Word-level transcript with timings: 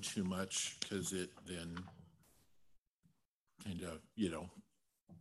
too 0.00 0.24
much 0.24 0.76
because 0.80 1.12
it 1.12 1.30
then 1.46 1.76
kind 3.64 3.82
of, 3.82 3.98
you 4.14 4.30
know, 4.30 4.48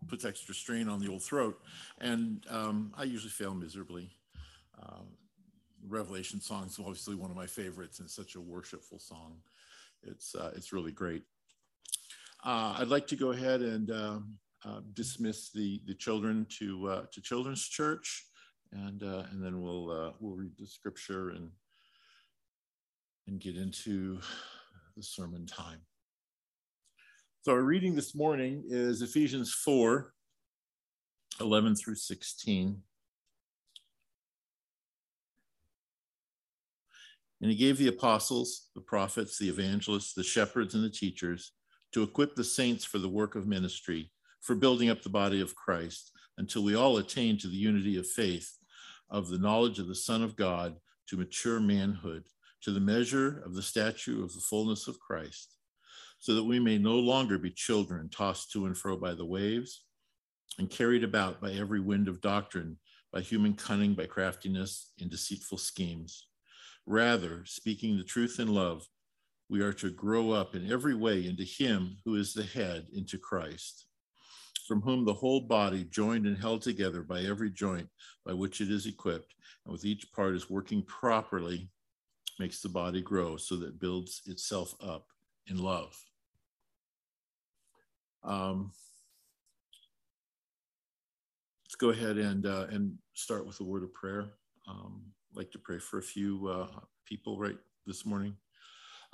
puts 0.08 0.26
extra 0.26 0.54
strain 0.54 0.88
on 0.88 1.00
the 1.00 1.10
old 1.10 1.24
throat. 1.24 1.60
And 2.00 2.46
um, 2.50 2.94
I 2.98 3.04
usually 3.04 3.32
fail 3.32 3.54
miserably. 3.54 4.10
Um, 4.82 5.08
Revelation 5.88 6.42
song 6.42 6.66
is 6.66 6.80
obviously 6.80 7.16
one 7.16 7.30
of 7.30 7.36
my 7.36 7.46
favorites 7.46 8.00
and 8.00 8.10
such 8.10 8.36
a 8.36 8.42
worshipful 8.42 9.00
song. 9.00 9.38
It's, 10.04 10.36
uh, 10.36 10.52
it's 10.56 10.74
really 10.74 10.92
great. 10.92 11.24
Uh, 12.44 12.76
I'd 12.80 12.88
like 12.88 13.08
to 13.08 13.16
go 13.16 13.32
ahead 13.32 13.62
and 13.62 13.90
uh, 13.92 14.20
uh 14.66 14.82
dismiss 14.94 15.50
the, 15.50 15.82
the 15.86 15.96
children 15.96 16.46
to, 16.60 16.88
uh, 16.88 17.06
to 17.12 17.22
Children's 17.22 17.68
Church, 17.68 18.26
and, 18.72 19.02
uh, 19.04 19.24
and 19.32 19.44
then 19.44 19.62
we'll, 19.62 20.16
we'll 20.20 20.36
read 20.36 20.52
the 20.60 20.68
scripture 20.68 21.30
and, 21.30 21.50
and 23.28 23.40
get 23.40 23.58
into 23.58 24.20
the 24.96 25.04
sermon 25.04 25.46
time. 25.46 25.80
So, 27.42 27.52
our 27.52 27.62
reading 27.62 27.96
this 27.96 28.16
morning 28.16 28.64
is 28.68 29.02
Ephesians 29.02 29.54
4 29.54 30.14
11 31.42 31.76
through 31.76 31.96
16. 31.96 32.82
And 37.42 37.52
he 37.52 37.58
gave 37.58 37.78
the 37.78 37.90
apostles, 37.90 38.70
the 38.74 38.82
prophets, 38.82 39.38
the 39.38 39.50
evangelists, 39.50 40.14
the 40.14 40.24
shepherds, 40.24 40.74
and 40.76 40.84
the 40.84 40.90
teachers 40.90 41.52
to 41.92 42.02
equip 42.02 42.36
the 42.36 42.44
saints 42.44 42.86
for 42.86 42.98
the 42.98 43.10
work 43.10 43.36
of 43.36 43.48
ministry, 43.48 44.12
for 44.40 44.56
building 44.56 44.90
up 44.90 45.02
the 45.02 45.10
body 45.10 45.42
of 45.42 45.56
Christ, 45.56 46.12
until 46.38 46.64
we 46.64 46.76
all 46.76 46.98
attain 46.98 47.38
to 47.40 47.48
the 47.48 47.56
unity 47.56 47.98
of 47.98 48.08
faith, 48.08 48.50
of 49.10 49.28
the 49.28 49.38
knowledge 49.38 49.80
of 49.80 49.88
the 49.88 49.96
Son 49.96 50.24
of 50.24 50.38
God, 50.38 50.78
to 51.10 51.18
mature 51.18 51.60
manhood, 51.60 52.24
to 52.66 52.72
the 52.72 52.80
measure 52.80 53.42
of 53.46 53.54
the 53.54 53.62
stature 53.62 54.24
of 54.24 54.34
the 54.34 54.42
fullness 54.42 54.88
of 54.88 55.00
Christ 55.00 55.56
so 56.18 56.34
that 56.34 56.44
we 56.44 56.60
may 56.60 56.80
no 56.80 56.96
longer 56.96 57.38
be 57.38 57.52
children 57.52 58.10
tossed 58.10 58.52
to 58.52 58.66
and 58.66 58.76
fro 58.76 58.98
by 58.98 59.14
the 59.14 59.24
waves 59.24 59.84
and 60.58 60.68
carried 60.68 61.04
about 61.04 61.40
by 61.40 61.52
every 61.52 61.80
wind 61.80 62.08
of 62.08 62.22
doctrine, 62.22 62.78
by 63.14 63.22
human 63.22 63.54
cunning, 63.54 63.94
by 63.94 64.08
craftiness, 64.08 64.94
in 64.98 65.10
deceitful 65.10 65.60
schemes. 65.60 66.28
Rather, 66.88 67.44
speaking 67.46 67.98
the 67.98 68.04
truth 68.04 68.40
in 68.40 68.48
love, 68.48 68.88
we 69.48 69.62
are 69.62 69.74
to 69.74 69.92
grow 69.92 70.32
up 70.32 70.56
in 70.56 70.72
every 70.72 70.96
way 70.96 71.28
into 71.28 71.44
Him 71.44 71.98
who 72.04 72.16
is 72.16 72.34
the 72.34 72.44
head, 72.44 72.88
into 72.92 73.20
Christ, 73.20 73.86
from 74.68 74.82
whom 74.82 75.06
the 75.06 75.14
whole 75.14 75.42
body, 75.42 75.84
joined 75.84 76.26
and 76.26 76.38
held 76.38 76.64
together 76.64 77.04
by 77.04 77.22
every 77.22 77.52
joint 77.52 77.88
by 78.26 78.34
which 78.34 78.62
it 78.62 78.72
is 78.72 78.88
equipped, 78.88 79.36
and 79.66 79.72
with 79.72 79.86
each 79.86 80.12
part 80.12 80.34
is 80.34 80.50
working 80.50 80.82
properly, 80.84 81.70
makes 82.40 82.62
the 82.62 82.70
body 82.70 83.02
grow 83.02 83.38
so 83.38 83.56
that 83.56 83.68
it 83.68 83.80
builds 83.80 84.22
itself 84.26 84.76
up 84.82 85.08
in 85.48 85.58
love. 85.58 85.98
Um, 88.24 88.72
let's 91.66 91.76
go 91.76 91.90
ahead 91.90 92.18
and, 92.18 92.46
uh, 92.46 92.68
and 92.70 92.98
start 93.14 93.46
with 93.46 93.60
a 93.60 93.64
word 93.64 93.84
of 93.84 93.94
prayer. 93.94 94.32
Um, 94.68 95.04
I'd 95.32 95.38
like 95.38 95.52
to 95.52 95.60
pray 95.60 95.78
for 95.78 96.00
a 96.00 96.04
few 96.04 96.48
uh, 96.48 96.80
people 97.06 97.38
right 97.38 97.58
this 97.86 98.06
morning. 98.06 98.36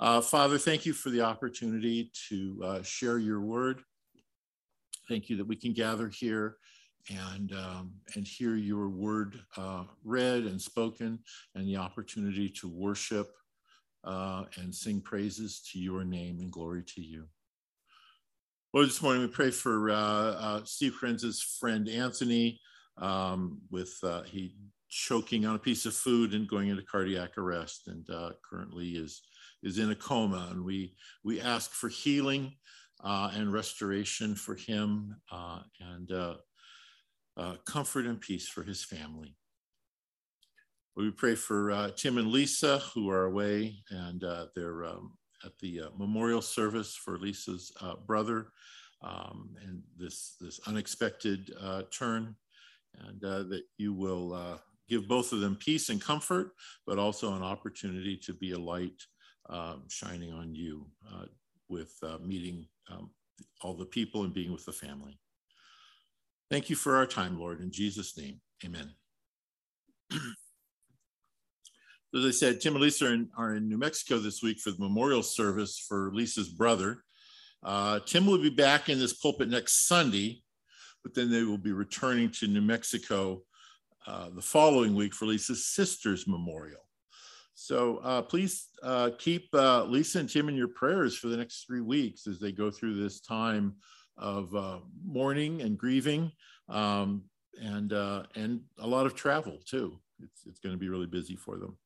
Uh, 0.00 0.20
Father, 0.20 0.58
thank 0.58 0.86
you 0.86 0.92
for 0.92 1.10
the 1.10 1.20
opportunity 1.20 2.10
to 2.28 2.60
uh, 2.64 2.82
share 2.82 3.18
your 3.18 3.40
word. 3.40 3.82
Thank 5.08 5.28
you 5.28 5.36
that 5.36 5.46
we 5.46 5.56
can 5.56 5.72
gather 5.72 6.08
here 6.08 6.56
and 7.10 7.52
um, 7.52 7.92
and 8.14 8.26
hear 8.26 8.54
your 8.54 8.88
word 8.88 9.40
uh, 9.56 9.84
read 10.04 10.44
and 10.44 10.60
spoken, 10.60 11.18
and 11.54 11.66
the 11.66 11.76
opportunity 11.76 12.48
to 12.48 12.68
worship 12.68 13.32
uh, 14.04 14.44
and 14.56 14.74
sing 14.74 15.00
praises 15.00 15.60
to 15.72 15.78
your 15.78 16.04
name 16.04 16.38
and 16.40 16.50
glory 16.50 16.82
to 16.94 17.00
you. 17.00 17.26
Lord, 18.72 18.88
this 18.88 19.02
morning 19.02 19.22
we 19.22 19.28
pray 19.28 19.50
for 19.50 19.90
uh, 19.90 19.94
uh, 19.94 20.60
Steve 20.64 20.94
Krentz's 20.98 21.42
friend 21.60 21.88
Anthony 21.88 22.60
um, 22.98 23.60
with 23.70 23.98
uh, 24.02 24.22
he 24.22 24.54
choking 24.88 25.46
on 25.46 25.54
a 25.56 25.58
piece 25.58 25.86
of 25.86 25.94
food 25.94 26.34
and 26.34 26.48
going 26.48 26.68
into 26.68 26.82
cardiac 26.82 27.38
arrest, 27.38 27.88
and 27.88 28.08
uh, 28.10 28.30
currently 28.48 28.90
is 28.90 29.22
is 29.62 29.78
in 29.78 29.90
a 29.90 29.96
coma. 29.96 30.48
And 30.50 30.64
we 30.64 30.94
we 31.24 31.40
ask 31.40 31.72
for 31.72 31.88
healing 31.88 32.54
and 33.04 33.52
restoration 33.52 34.34
for 34.34 34.54
him, 34.54 35.16
uh, 37.36 37.56
comfort 37.66 38.06
and 38.06 38.20
peace 38.20 38.48
for 38.48 38.62
his 38.62 38.84
family. 38.84 39.36
We 40.96 41.10
pray 41.10 41.34
for 41.34 41.90
Tim 41.96 42.18
and 42.18 42.28
Lisa 42.28 42.78
who 42.94 43.08
are 43.08 43.24
away, 43.24 43.78
and 43.90 44.22
they're 44.54 44.84
um, 44.84 45.12
at 45.44 45.58
the 45.58 45.82
uh, 45.82 45.88
memorial 45.96 46.42
service 46.42 46.94
for 46.94 47.18
Lisa's 47.18 47.72
uh, 47.80 47.94
brother 48.06 48.48
um, 49.02 49.50
and 49.66 49.82
this, 49.98 50.36
this 50.40 50.60
unexpected 50.66 51.52
uh, 51.60 51.82
turn, 51.90 52.36
and 53.00 53.24
uh, 53.24 53.42
that 53.44 53.62
you 53.78 53.92
will 53.92 54.34
uh, 54.34 54.58
give 54.88 55.08
both 55.08 55.32
of 55.32 55.40
them 55.40 55.56
peace 55.56 55.88
and 55.88 56.00
comfort, 56.00 56.52
but 56.86 56.98
also 56.98 57.34
an 57.34 57.42
opportunity 57.42 58.16
to 58.16 58.32
be 58.32 58.52
a 58.52 58.58
light 58.58 59.02
um, 59.50 59.84
shining 59.88 60.32
on 60.32 60.54
you 60.54 60.86
uh, 61.12 61.24
with 61.68 61.92
meeting 62.24 62.66
um, 62.90 63.10
all 63.62 63.74
the 63.74 63.84
people 63.84 64.24
and 64.24 64.34
being 64.34 64.52
with 64.52 64.64
the 64.64 64.72
family. 64.72 65.18
Thank 66.52 66.68
you 66.68 66.76
for 66.76 66.96
our 66.96 67.06
time, 67.06 67.40
Lord. 67.40 67.62
In 67.62 67.72
Jesus' 67.72 68.14
name, 68.18 68.38
amen. 68.62 68.90
as 70.12 70.20
I 72.14 72.30
said, 72.30 72.60
Tim 72.60 72.74
and 72.74 72.82
Lisa 72.82 73.06
are 73.06 73.14
in, 73.14 73.30
are 73.38 73.54
in, 73.54 73.70
New 73.70 73.78
Mexico 73.78 74.18
this 74.18 74.42
week 74.42 74.58
for 74.58 74.70
the 74.70 74.78
memorial 74.78 75.22
service 75.22 75.78
for 75.78 76.10
Lisa's 76.12 76.50
brother. 76.50 77.04
Uh, 77.62 78.00
Tim 78.00 78.26
will 78.26 78.36
be 78.36 78.50
back 78.50 78.90
in 78.90 78.98
this 78.98 79.14
pulpit 79.14 79.48
next 79.48 79.88
Sunday, 79.88 80.42
but 81.02 81.14
then 81.14 81.30
they 81.30 81.42
will 81.42 81.56
be 81.56 81.72
returning 81.72 82.30
to 82.32 82.46
New 82.46 82.60
Mexico 82.60 83.44
uh, 84.06 84.28
the 84.34 84.42
following 84.42 84.94
week 84.94 85.14
for 85.14 85.24
Lisa's 85.24 85.64
sister's 85.64 86.28
memorial. 86.28 86.86
So 87.54 87.96
uh, 88.02 88.20
please 88.20 88.68
uh, 88.82 89.12
keep 89.18 89.48
uh, 89.54 89.84
Lisa 89.84 90.18
and 90.18 90.28
Tim 90.28 90.50
in 90.50 90.56
your 90.56 90.68
prayers 90.68 91.16
for 91.16 91.28
the 91.28 91.36
next 91.38 91.64
three 91.66 91.80
weeks 91.80 92.26
as 92.26 92.38
they 92.38 92.52
go 92.52 92.70
through 92.70 93.02
this 93.02 93.22
time 93.22 93.76
of 94.16 94.54
uh, 94.54 94.78
mourning 95.04 95.62
and 95.62 95.78
grieving 95.78 96.32
um, 96.68 97.22
and, 97.60 97.92
and 97.92 98.60
a 98.78 98.86
lot 98.86 99.06
of 99.06 99.14
travel 99.14 99.58
too. 99.66 99.98
It's, 100.22 100.46
it's 100.46 100.60
going 100.60 100.74
to 100.74 100.78
be 100.78 100.88
really 100.88 101.06
busy 101.06 101.36
for 101.36 101.58
them. 101.58 101.76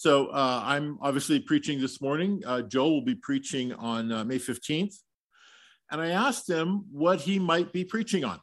So 0.00 0.28
uh, 0.28 0.62
I'm 0.64 0.98
obviously 1.02 1.40
preaching 1.40 1.78
this 1.78 2.00
morning. 2.00 2.42
Uh, 2.46 2.62
Joel 2.62 2.94
will 2.94 3.04
be 3.04 3.14
preaching 3.14 3.74
on 3.74 4.10
uh, 4.10 4.24
May 4.24 4.38
15th. 4.38 4.94
And 5.90 6.00
I 6.00 6.08
asked 6.08 6.48
him 6.48 6.86
what 6.90 7.20
he 7.20 7.38
might 7.38 7.70
be 7.70 7.84
preaching 7.84 8.24
on. 8.24 8.40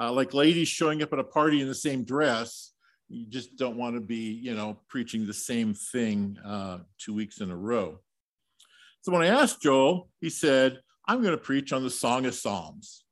Uh, 0.00 0.10
like 0.10 0.34
ladies 0.34 0.66
showing 0.66 1.04
up 1.04 1.12
at 1.12 1.20
a 1.20 1.24
party 1.24 1.60
in 1.60 1.68
the 1.68 1.74
same 1.74 2.02
dress, 2.02 2.72
you 3.08 3.26
just 3.26 3.56
don't 3.58 3.76
want 3.76 3.94
to 3.94 4.00
be, 4.00 4.40
you 4.42 4.54
know, 4.54 4.80
preaching 4.88 5.24
the 5.24 5.32
same 5.32 5.72
thing 5.72 6.36
uh, 6.44 6.78
two 6.98 7.14
weeks 7.14 7.40
in 7.40 7.52
a 7.52 7.56
row. 7.56 8.00
So 9.02 9.12
when 9.12 9.22
I 9.22 9.28
asked 9.28 9.62
Joel, 9.62 10.08
he 10.20 10.30
said, 10.30 10.80
I'm 11.08 11.22
going 11.22 11.36
to 11.36 11.42
preach 11.42 11.72
on 11.72 11.82
the 11.82 11.90
Song 11.90 12.26
of 12.26 12.34
Psalms. 12.34 13.04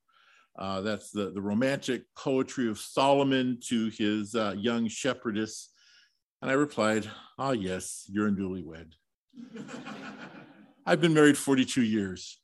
Uh, 0.58 0.80
that's 0.80 1.10
the, 1.10 1.30
the 1.30 1.40
romantic 1.40 2.02
poetry 2.16 2.68
of 2.68 2.78
Solomon 2.78 3.58
to 3.68 3.90
his 3.90 4.34
young 4.34 4.88
shepherdess 4.88 5.70
and 6.40 6.50
I 6.50 6.54
replied, 6.54 7.08
Ah, 7.38 7.52
yes, 7.52 8.04
you're 8.08 8.28
a 8.28 8.30
newlywed. 8.30 8.92
I've 10.86 11.00
been 11.00 11.14
married 11.14 11.36
42 11.36 11.82
years. 11.82 12.40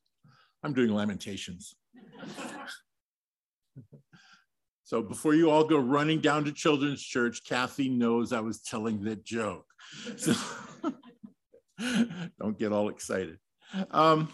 I'm 0.63 0.73
doing 0.73 0.93
lamentations. 0.93 1.75
so 4.85 5.03
before 5.03 5.35
you 5.35 5.51
all 5.51 5.65
go 5.65 5.79
running 5.79 6.21
down 6.21 6.45
to 6.45 6.53
children's 6.53 7.03
church, 7.03 7.45
Kathy 7.45 7.89
knows 7.89 8.33
I 8.33 8.41
was 8.41 8.61
telling 8.61 9.03
that 9.05 9.25
joke. 9.25 9.67
So 10.17 10.35
don't 12.41 12.59
get 12.59 12.73
all 12.73 12.89
excited. 12.89 13.39
Um, 13.91 14.29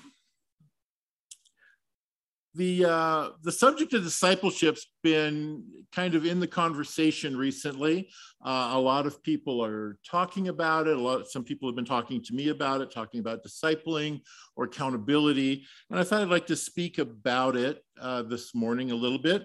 the 2.55 2.85
uh, 2.85 3.29
the 3.43 3.53
subject 3.53 3.95
of 3.95 4.03
discipleship's 4.03 4.89
been 5.03 5.63
kind 5.93 6.15
of 6.17 6.27
in 6.27 6.41
the 6.41 6.49
conversation 6.49 7.37
recently. 7.37 8.11
Uh, 8.45 8.71
a 8.73 8.81
lot 8.81 9.07
of 9.07 9.23
people 9.23 9.65
are 9.65 9.99
talking 10.09 10.49
about 10.49 10.89
it. 10.89 10.97
A 10.97 11.01
lot, 11.01 11.29
some 11.29 11.45
people 11.45 11.69
have 11.69 11.77
been 11.77 11.85
talking 11.85 12.23
to 12.25 12.35
me 12.35 12.49
about 12.49 12.81
it, 12.81 12.91
talking 12.91 13.21
about 13.21 13.45
discipling 13.45 14.21
or 14.57 14.65
accountability. 14.65 15.65
And 15.91 16.01
I 16.01 16.03
thought 16.03 16.23
I'd 16.23 16.29
like 16.29 16.49
to 16.49 16.57
speak 16.57 16.99
about 16.99 17.57
it 17.57 17.85
uh, 18.01 18.23
this 18.23 18.53
morning 18.53 18.91
a 18.91 18.97
little 18.97 19.19
bit. 19.19 19.45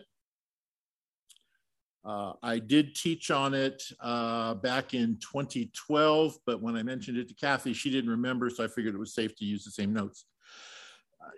Uh, 2.06 2.34
I 2.44 2.60
did 2.60 2.94
teach 2.94 3.32
on 3.32 3.56
it 3.56 3.82
uh, 4.00 4.54
back 4.54 4.94
in 4.94 5.18
2012, 5.20 6.38
but 6.46 6.62
when 6.62 6.76
I 6.76 6.84
mentioned 6.84 7.18
it 7.18 7.28
to 7.30 7.34
Kathy, 7.34 7.74
she 7.74 7.90
didn't 7.90 8.12
remember, 8.12 8.50
so 8.52 8.64
I 8.64 8.68
figured 8.68 8.94
it 8.94 9.00
was 9.00 9.16
safe 9.16 9.36
to 9.38 9.46
use 9.46 9.66
the 9.66 9.72
same 9.72 9.92
notes. 9.92 10.26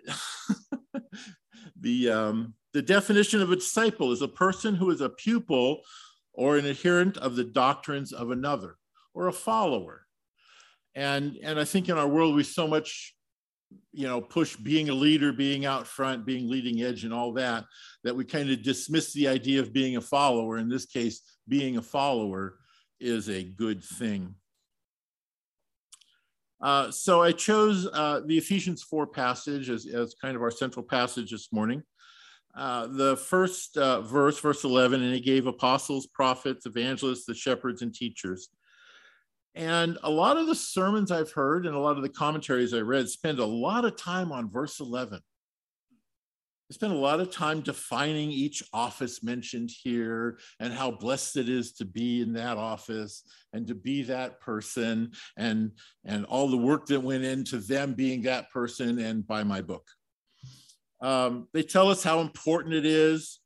the, 1.80 2.10
um, 2.10 2.54
the 2.74 2.82
definition 2.82 3.40
of 3.40 3.50
a 3.50 3.56
disciple 3.56 4.12
is 4.12 4.20
a 4.20 4.28
person 4.28 4.74
who 4.74 4.90
is 4.90 5.00
a 5.00 5.08
pupil 5.08 5.80
or 6.34 6.58
an 6.58 6.66
adherent 6.66 7.16
of 7.16 7.34
the 7.34 7.44
doctrines 7.44 8.12
of 8.12 8.30
another 8.30 8.76
or 9.14 9.28
a 9.28 9.32
follower. 9.32 10.02
And, 10.94 11.38
and 11.42 11.58
I 11.58 11.64
think 11.64 11.88
in 11.88 11.96
our 11.96 12.08
world, 12.08 12.34
we 12.34 12.42
so 12.42 12.68
much 12.68 13.14
you 13.92 14.06
know 14.06 14.20
push 14.20 14.56
being 14.56 14.88
a 14.88 14.94
leader 14.94 15.32
being 15.32 15.66
out 15.66 15.86
front 15.86 16.24
being 16.24 16.48
leading 16.48 16.82
edge 16.82 17.04
and 17.04 17.12
all 17.12 17.32
that 17.32 17.64
that 18.04 18.14
we 18.14 18.24
kind 18.24 18.50
of 18.50 18.62
dismiss 18.62 19.12
the 19.12 19.28
idea 19.28 19.60
of 19.60 19.72
being 19.72 19.96
a 19.96 20.00
follower. 20.00 20.58
In 20.58 20.68
this 20.68 20.86
case 20.86 21.22
being 21.46 21.76
a 21.76 21.82
follower 21.82 22.58
is 23.00 23.28
a 23.28 23.44
good 23.44 23.82
thing. 23.82 24.34
Uh, 26.60 26.90
so 26.90 27.22
i 27.22 27.30
chose 27.30 27.86
uh, 27.92 28.20
the 28.26 28.36
ephesians 28.36 28.82
4 28.82 29.06
passage 29.06 29.70
as, 29.70 29.86
as 29.86 30.14
kind 30.20 30.34
of 30.36 30.42
our 30.42 30.50
central 30.50 30.84
passage 30.84 31.30
this 31.30 31.52
morning. 31.52 31.82
Uh, 32.56 32.88
the 32.88 33.16
first 33.16 33.76
uh, 33.76 34.00
verse 34.00 34.38
verse 34.40 34.64
11 34.64 35.02
and 35.02 35.14
he 35.14 35.20
gave 35.20 35.46
apostles 35.46 36.06
prophets 36.06 36.66
evangelists 36.66 37.26
the 37.26 37.34
shepherds 37.34 37.82
and 37.82 37.94
teachers 37.94 38.48
and 39.58 39.98
a 40.04 40.10
lot 40.10 40.36
of 40.36 40.46
the 40.46 40.54
sermons 40.54 41.10
I've 41.10 41.32
heard 41.32 41.66
and 41.66 41.74
a 41.74 41.80
lot 41.80 41.96
of 41.96 42.04
the 42.04 42.08
commentaries 42.08 42.72
I 42.72 42.78
read 42.78 43.08
spend 43.08 43.40
a 43.40 43.44
lot 43.44 43.84
of 43.84 43.96
time 43.96 44.30
on 44.30 44.48
verse 44.48 44.78
11. 44.78 45.18
They 46.68 46.74
spend 46.74 46.92
a 46.92 46.96
lot 46.96 47.18
of 47.18 47.32
time 47.32 47.62
defining 47.62 48.30
each 48.30 48.62
office 48.72 49.20
mentioned 49.24 49.70
here 49.82 50.38
and 50.60 50.72
how 50.72 50.92
blessed 50.92 51.38
it 51.38 51.48
is 51.48 51.72
to 51.72 51.84
be 51.84 52.22
in 52.22 52.34
that 52.34 52.56
office 52.56 53.24
and 53.52 53.66
to 53.66 53.74
be 53.74 54.04
that 54.04 54.40
person 54.40 55.10
and, 55.36 55.72
and 56.04 56.24
all 56.26 56.48
the 56.48 56.56
work 56.56 56.86
that 56.86 57.00
went 57.00 57.24
into 57.24 57.58
them 57.58 57.94
being 57.94 58.22
that 58.22 58.52
person 58.52 59.00
and 59.00 59.26
by 59.26 59.42
my 59.42 59.60
book. 59.60 59.88
Um, 61.00 61.48
they 61.52 61.64
tell 61.64 61.90
us 61.90 62.04
how 62.04 62.20
important 62.20 62.74
it 62.74 62.86
is. 62.86 63.40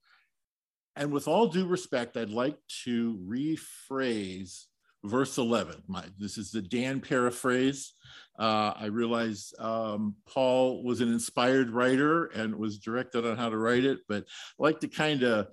And 0.94 1.10
with 1.10 1.26
all 1.26 1.46
due 1.46 1.66
respect, 1.66 2.18
I'd 2.18 2.28
like 2.28 2.58
to 2.84 3.18
rephrase 3.26 4.66
verse 5.04 5.38
11. 5.38 5.82
My, 5.86 6.04
this 6.18 6.38
is 6.38 6.50
the 6.50 6.62
Dan 6.62 7.00
paraphrase. 7.00 7.94
Uh, 8.38 8.72
I 8.76 8.86
realize 8.86 9.52
um, 9.58 10.16
Paul 10.26 10.82
was 10.82 11.00
an 11.00 11.12
inspired 11.12 11.70
writer 11.70 12.26
and 12.26 12.54
was 12.54 12.78
directed 12.78 13.26
on 13.26 13.36
how 13.36 13.48
to 13.48 13.58
write 13.58 13.84
it, 13.84 14.00
but 14.08 14.24
I 14.58 14.62
like 14.62 14.80
to 14.80 14.88
kind 14.88 15.22
of 15.22 15.48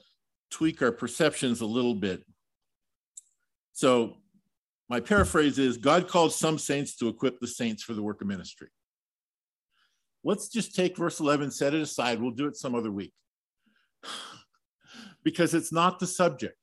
tweak 0.50 0.82
our 0.82 0.92
perceptions 0.92 1.62
a 1.62 1.66
little 1.66 1.96
bit. 1.96 2.24
So, 3.74 4.18
my 4.90 5.00
paraphrase 5.00 5.60
is 5.60 5.78
God 5.78 6.08
called 6.08 6.34
some 6.34 6.58
saints 6.58 6.96
to 6.98 7.10
equip 7.10 7.40
the 7.40 7.48
saints 7.48 7.84
for 7.84 7.94
the 7.94 8.02
work 8.02 8.22
of 8.22 8.28
ministry. 8.28 8.70
Let's 10.24 10.50
just 10.50 10.76
take 10.76 10.98
verse 10.98 11.20
11, 11.20 11.52
set 11.52 11.76
it 11.76 11.82
aside. 11.82 12.20
We'll 12.20 12.32
do 12.32 12.48
it 12.48 12.56
some 12.56 12.74
other 12.74 12.92
week 12.92 13.14
because 15.24 15.54
it's 15.54 15.72
not 15.72 16.00
the 16.00 16.08
subject. 16.08 16.58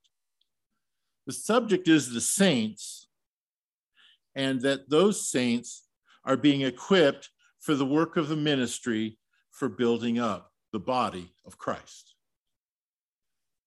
The 1.27 1.33
subject 1.33 1.89
is 1.89 2.13
the 2.13 2.21
saints, 2.21 3.09
and 4.35 4.61
that 4.63 4.91
those 4.91 5.29
saints 5.29 5.87
are 6.25 6.37
being 6.37 6.63
equipped 6.63 7.31
for 7.61 7.75
the 7.75 7.87
work 7.87 8.17
of 8.17 8.29
the 8.29 8.37
ministry 8.37 9.19
for 9.51 9.69
building 9.69 10.19
up 10.19 10.53
the 10.73 10.79
body 10.79 11.33
of 11.45 11.59
Christ. 11.59 12.15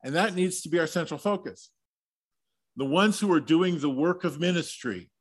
And 0.03 0.15
that 0.15 0.35
needs 0.35 0.61
to 0.61 0.69
be 0.69 0.79
our 0.79 0.87
central 0.87 1.17
focus. 1.17 1.71
The 2.77 2.85
ones 2.85 3.19
who 3.19 3.31
are 3.33 3.41
doing 3.41 3.79
the 3.79 3.89
work 3.89 4.23
of 4.23 4.39
ministry, 4.39 5.11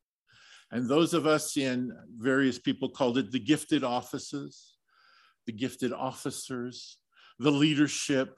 and 0.70 0.88
those 0.88 1.14
of 1.14 1.26
us 1.26 1.56
in 1.56 1.92
various 2.16 2.58
people 2.58 2.90
called 2.90 3.18
it 3.18 3.32
the 3.32 3.40
gifted 3.40 3.82
offices, 3.82 4.74
the 5.46 5.52
gifted 5.52 5.92
officers, 5.92 6.98
the 7.38 7.50
leadership, 7.50 8.36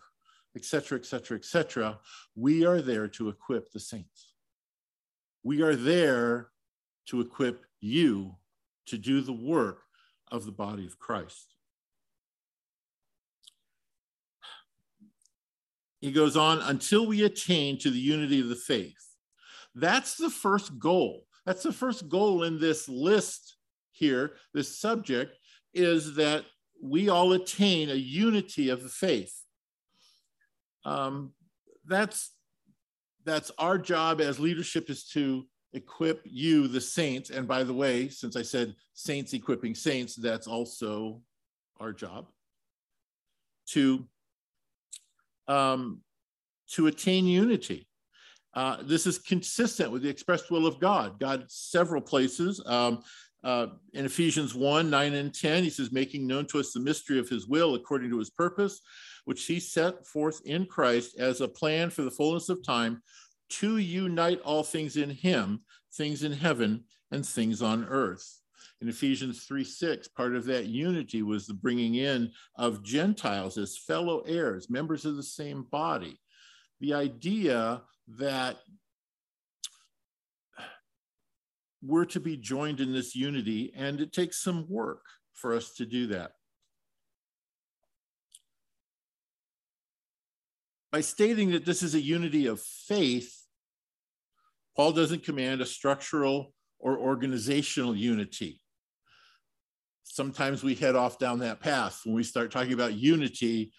etc., 0.57 0.99
etc., 0.99 1.37
etc. 1.37 1.99
We 2.35 2.67
are 2.67 2.81
there 2.81 3.09
to 3.09 3.29
equip 3.29 3.71
the 3.71 3.81
saints. 3.81 4.33
We 5.43 5.63
are 5.63 5.77
there 5.77 6.49
to 7.07 7.21
equip 7.21 7.65
you 7.81 8.37
to 8.87 8.99
do 8.99 9.21
the 9.21 9.33
work 9.33 9.83
of 10.31 10.45
the 10.45 10.53
body 10.53 10.87
of 10.87 10.99
Christ. 10.99 11.55
He 16.01 16.13
goes 16.13 16.37
on, 16.37 16.61
until 16.63 17.07
we 17.07 17.25
attain 17.25 17.79
to 17.79 17.91
the 17.91 17.99
unity 17.99 18.41
of 18.41 18.49
the 18.49 18.57
faith. 18.57 18.95
That's 19.75 20.17
the 20.17 20.31
first 20.31 20.79
goal. 20.79 21.27
That's 21.45 21.63
the 21.63 21.73
first 21.73 22.09
goal 22.09 22.43
in 22.45 22.59
this 22.59 22.89
list 22.89 23.57
here, 23.93 24.35
this 24.55 24.79
subject, 24.79 25.37
is 25.75 26.15
that 26.15 26.45
we 26.83 27.09
all 27.09 27.33
attain 27.33 27.91
a 27.91 27.95
unity 27.95 28.71
of 28.71 28.83
the 28.83 28.89
faith 28.89 29.45
um, 30.85 31.33
that's 31.87 32.33
that's 33.25 33.51
our 33.59 33.79
job 33.79 34.21
as 34.21 34.41
leadership 34.41 34.89
is 34.89 35.05
to 35.09 35.47
equip 35.73 36.23
you 36.25 36.69
the 36.69 36.81
saints. 36.81 37.31
And 37.31 37.47
by 37.47 37.63
the 37.65 37.75
way 37.75 38.09
since 38.09 38.37
i 38.37 38.43
said 38.43 38.75
saints 38.95 39.33
equipping 39.33 39.75
saints 39.75 40.17
that's 40.17 40.47
also 40.47 41.21
our 41.79 41.93
job 41.93 42.27
to 43.69 44.07
um, 45.49 46.01
to 46.73 46.87
attain 46.87 47.27
unity. 47.27 47.89
Uh, 48.55 48.79
this 48.83 49.07
is 49.07 49.19
consistent 49.19 49.91
with 49.91 50.03
the 50.03 50.09
expressed 50.09 50.51
will 50.51 50.67
of 50.67 50.81
god. 50.81 51.19
God 51.19 51.45
several 51.49 52.01
places 52.01 52.61
um, 52.67 53.03
uh, 53.43 53.69
in 53.95 54.05
ephesians 54.05 54.55
1 54.55 54.91
9 54.91 55.15
and 55.15 55.35
10 55.35 55.65
he 55.65 55.71
says 55.71 55.91
making 55.93 56.27
known 56.27 56.45
to 56.47 56.59
us 56.59 56.73
the 56.73 56.81
mystery 56.81 57.19
of 57.19 57.29
his 57.29 57.49
will 57.49 57.75
according 57.75 58.11
to 58.11 58.19
his 58.19 58.29
purpose 58.29 58.83
which 59.31 59.47
he 59.47 59.61
set 59.61 60.05
forth 60.05 60.43
in 60.45 60.67
Christ 60.67 61.17
as 61.17 61.41
a 61.41 61.47
plan 61.47 61.89
for 61.89 62.03
the 62.03 62.11
fullness 62.11 62.49
of 62.49 62.65
time 62.65 63.01
to 63.49 63.77
unite 63.77 64.41
all 64.41 64.65
things 64.65 64.97
in 64.97 65.09
him, 65.09 65.61
things 65.95 66.25
in 66.25 66.33
heaven 66.33 66.83
and 67.13 67.25
things 67.25 67.63
on 67.63 67.85
earth. 67.85 68.41
In 68.81 68.89
Ephesians 68.89 69.45
3 69.45 69.63
6, 69.63 70.09
part 70.09 70.35
of 70.35 70.47
that 70.47 70.67
unity 70.67 71.23
was 71.23 71.47
the 71.47 71.55
bringing 71.55 71.95
in 71.95 72.33
of 72.57 72.83
Gentiles 72.83 73.57
as 73.57 73.79
fellow 73.79 74.23
heirs, 74.23 74.69
members 74.69 75.05
of 75.05 75.15
the 75.15 75.23
same 75.23 75.63
body. 75.71 76.19
The 76.81 76.95
idea 76.95 77.83
that 78.19 78.57
we're 81.85 82.05
to 82.07 82.19
be 82.19 82.37
joined 82.37 82.81
in 82.81 82.93
this 82.93 83.15
unity, 83.15 83.73
and 83.77 84.01
it 84.01 84.13
takes 84.13 84.43
some 84.43 84.67
work 84.69 85.05
for 85.35 85.55
us 85.55 85.73
to 85.75 85.87
do 85.87 86.09
that. 86.09 86.33
By 90.93 91.01
stating 91.01 91.51
that 91.53 91.65
this 91.65 91.83
is 91.83 91.95
a 91.95 92.01
unity 92.01 92.47
of 92.47 92.61
faith, 92.61 93.45
Paul 94.77 94.93
doesn't 94.93 95.25
command 95.25 95.61
a 95.61 95.67
structural 95.67 96.53
or 96.79 96.99
organizational 96.99 97.95
unity. 97.95 98.61
Sometimes 100.05 100.65
we 100.65 100.75
head 100.75 100.97
off 100.97 101.19
down 101.19 101.39
that 101.41 101.61
path 101.61 102.01
when 102.05 102.15
we 102.15 102.25
start 102.25 102.51
talking 102.51 102.73
about 102.73 102.95
unity 102.95 103.73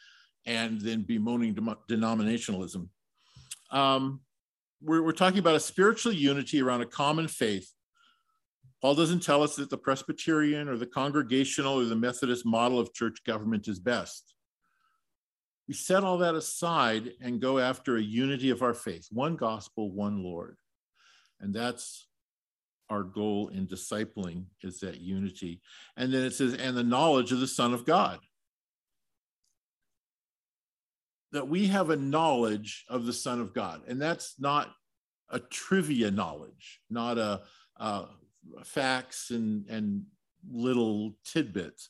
and 0.46 0.80
then 0.80 1.02
bemoaning 1.02 1.54
denominationalism. 1.90 2.88
Um, 3.72 4.22
we're, 4.82 5.02
we're 5.02 5.12
talking 5.12 5.40
about 5.40 5.56
a 5.56 5.60
spiritual 5.60 6.14
unity 6.14 6.62
around 6.62 6.82
a 6.82 6.86
common 6.86 7.28
faith. 7.28 7.70
Paul 8.82 8.96
doesn't 8.96 9.22
tell 9.22 9.44
us 9.44 9.56
that 9.58 9.70
the 9.70 9.78
Presbyterian 9.78 10.68
or 10.68 10.78
the 10.78 10.88
Congregational 10.88 11.80
or 11.80 11.86
the 11.86 11.96
Methodist 11.96 12.46
model 12.46 12.80
of 12.80 12.94
church 12.94 13.24
government 13.26 13.68
is 13.68 13.80
best 13.80 14.34
we 15.68 15.74
set 15.74 16.04
all 16.04 16.18
that 16.20 16.36
aside 16.36 17.12
and 17.22 17.42
go 17.42 17.60
after 17.60 17.96
a 17.96 18.02
unity 18.02 18.50
of 18.50 18.62
our 18.62 18.74
faith 18.74 19.08
one 19.12 19.36
gospel 19.36 19.92
one 19.92 20.24
lord. 20.24 20.58
And 21.40 21.54
that's 21.54 22.08
our 22.90 23.04
goal 23.04 23.48
in 23.50 23.68
discipling 23.68 24.46
is 24.62 24.80
that 24.82 25.00
unity. 25.00 25.62
And 25.96 26.14
then 26.14 26.24
it 26.24 26.34
says 26.34 26.54
and 26.56 26.76
the 26.76 26.84
knowledge 26.84 27.32
of 27.32 27.40
the 27.40 27.48
son 27.48 27.74
of 27.74 27.86
god. 27.86 28.20
That 31.32 31.48
we 31.48 31.68
have 31.68 31.90
a 31.90 31.96
knowledge 31.96 32.86
of 32.90 33.06
the 33.06 33.14
son 33.14 33.40
of 33.40 33.54
god. 33.54 33.82
And 33.88 34.02
that's 34.02 34.36
not 34.40 34.74
a 35.30 35.40
trivia 35.40 36.12
knowledge 36.12 36.82
not 36.90 37.18
a, 37.18 37.42
facts 38.64 39.32
and 39.32 39.66
and 39.70 40.04
little 40.52 41.16
tidbits 41.24 41.90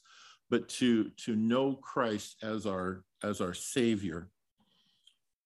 but 0.52 0.68
to 0.68 1.10
to 1.12 1.36
know 1.36 1.74
christ 1.76 2.36
as 2.44 2.68
our 2.68 3.04
as 3.24 3.42
our 3.42 3.54
Savior. 3.54 4.30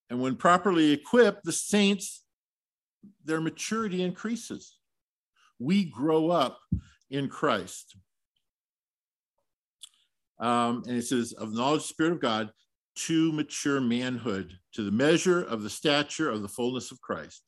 And 0.10 0.22
when 0.22 0.36
properly 0.36 0.92
equipped, 0.92 1.46
the 1.46 1.52
saints, 1.52 2.24
their 3.24 3.42
maturity 3.42 4.04
increases. 4.04 4.78
We 5.60 5.86
grow 5.86 6.30
up 6.30 6.60
in 7.10 7.28
Christ. 7.28 7.96
Um, 10.40 10.84
and 10.88 10.98
it 10.98 11.06
says, 11.06 11.34
of 11.34 11.54
knowledge, 11.54 11.84
Spirit 11.84 12.12
of 12.12 12.20
God, 12.20 12.52
to 13.08 13.32
mature 13.32 13.82
manhood, 13.82 14.58
to 14.74 14.84
the 14.84 14.92
measure 14.92 15.42
of 15.42 15.64
the 15.64 15.70
stature 15.70 16.30
of 16.30 16.42
the 16.42 16.50
fullness 16.50 16.92
of 16.92 17.02
Christ. 17.02 17.42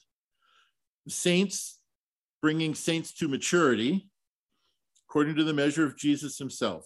Saints, 1.07 1.79
bringing 2.41 2.73
saints 2.73 3.13
to 3.15 3.27
maturity, 3.27 4.09
according 5.07 5.35
to 5.35 5.43
the 5.43 5.53
measure 5.53 5.85
of 5.85 5.97
Jesus 5.97 6.37
himself. 6.37 6.85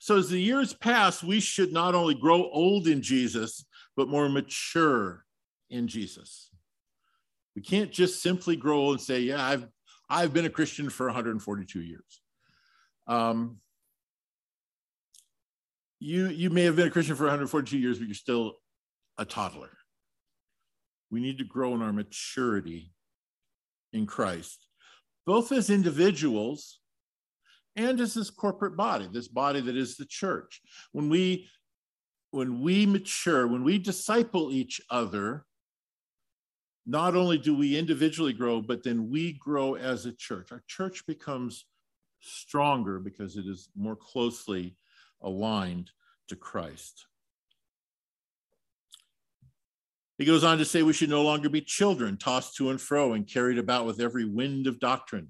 So 0.00 0.16
as 0.16 0.30
the 0.30 0.40
years 0.40 0.72
pass, 0.72 1.22
we 1.22 1.40
should 1.40 1.72
not 1.72 1.94
only 1.94 2.14
grow 2.14 2.48
old 2.50 2.88
in 2.88 3.02
Jesus, 3.02 3.66
but 3.96 4.08
more 4.08 4.28
mature 4.30 5.26
in 5.68 5.86
Jesus. 5.88 6.50
We 7.54 7.60
can't 7.60 7.92
just 7.92 8.22
simply 8.22 8.56
grow 8.56 8.78
old 8.78 8.94
and 8.94 9.00
say, 9.00 9.20
yeah, 9.20 9.44
I've 9.44 9.66
I've 10.08 10.32
been 10.32 10.46
a 10.46 10.50
Christian 10.50 10.90
for 10.90 11.06
142 11.06 11.80
years. 11.80 12.22
Um, 13.06 13.58
you, 16.00 16.28
you 16.28 16.50
may 16.50 16.64
have 16.64 16.74
been 16.74 16.88
a 16.88 16.90
Christian 16.90 17.14
for 17.14 17.24
142 17.24 17.78
years, 17.78 17.98
but 17.98 18.08
you're 18.08 18.14
still 18.14 18.54
a 19.18 19.24
toddler. 19.24 19.70
We 21.10 21.20
need 21.20 21.38
to 21.38 21.44
grow 21.44 21.74
in 21.74 21.82
our 21.82 21.92
maturity 21.92 22.92
in 23.92 24.06
Christ, 24.06 24.66
both 25.26 25.52
as 25.52 25.70
individuals 25.70 26.79
and 27.80 28.00
as 28.00 28.14
this 28.14 28.30
corporate 28.30 28.76
body, 28.76 29.08
this 29.10 29.28
body 29.28 29.60
that 29.60 29.76
is 29.76 29.96
the 29.96 30.04
church. 30.04 30.60
When 30.92 31.08
we 31.08 31.48
when 32.32 32.60
we 32.60 32.86
mature, 32.86 33.48
when 33.48 33.64
we 33.64 33.78
disciple 33.78 34.52
each 34.52 34.80
other, 34.88 35.46
not 36.86 37.16
only 37.16 37.38
do 37.38 37.56
we 37.56 37.76
individually 37.76 38.32
grow, 38.32 38.60
but 38.60 38.84
then 38.84 39.10
we 39.10 39.32
grow 39.32 39.74
as 39.74 40.06
a 40.06 40.12
church. 40.12 40.52
Our 40.52 40.62
church 40.68 41.04
becomes 41.06 41.66
stronger 42.20 43.00
because 43.00 43.36
it 43.36 43.46
is 43.46 43.68
more 43.76 43.96
closely 43.96 44.76
aligned 45.22 45.90
to 46.28 46.36
Christ. 46.36 47.06
He 50.18 50.24
goes 50.24 50.44
on 50.44 50.58
to 50.58 50.64
say 50.64 50.82
we 50.82 50.92
should 50.92 51.08
no 51.08 51.22
longer 51.22 51.48
be 51.48 51.62
children, 51.62 52.16
tossed 52.16 52.54
to 52.56 52.70
and 52.70 52.80
fro 52.80 53.14
and 53.14 53.26
carried 53.26 53.58
about 53.58 53.86
with 53.86 54.00
every 54.00 54.26
wind 54.26 54.66
of 54.66 54.78
doctrine. 54.78 55.28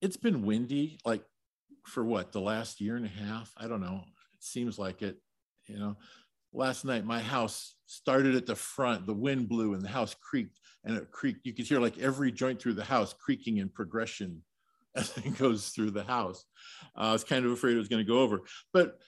It's 0.00 0.16
been 0.16 0.44
windy, 0.44 0.98
like 1.04 1.22
for 1.86 2.04
what, 2.04 2.32
the 2.32 2.40
last 2.40 2.80
year 2.80 2.96
and 2.96 3.06
a 3.06 3.08
half? 3.08 3.52
I 3.56 3.66
don't 3.66 3.80
know. 3.80 4.02
It 4.34 4.42
seems 4.42 4.78
like 4.78 5.02
it. 5.02 5.16
You 5.66 5.78
know, 5.78 5.96
last 6.52 6.84
night 6.84 7.04
my 7.04 7.20
house 7.20 7.74
started 7.86 8.34
at 8.34 8.46
the 8.46 8.54
front, 8.54 9.06
the 9.06 9.14
wind 9.14 9.48
blew 9.48 9.74
and 9.74 9.82
the 9.82 9.88
house 9.88 10.14
creaked 10.14 10.58
and 10.84 10.96
it 10.96 11.10
creaked. 11.10 11.44
You 11.44 11.52
could 11.52 11.66
hear 11.66 11.80
like 11.80 11.98
every 11.98 12.32
joint 12.32 12.60
through 12.60 12.74
the 12.74 12.84
house 12.84 13.12
creaking 13.12 13.58
in 13.58 13.68
progression 13.68 14.42
as 14.96 15.16
it 15.18 15.36
goes 15.38 15.68
through 15.68 15.90
the 15.90 16.04
house. 16.04 16.44
Uh, 16.96 17.00
I 17.00 17.12
was 17.12 17.24
kind 17.24 17.44
of 17.44 17.52
afraid 17.52 17.74
it 17.74 17.78
was 17.78 17.88
going 17.88 18.04
to 18.04 18.10
go 18.10 18.20
over. 18.20 18.40
But 18.72 18.98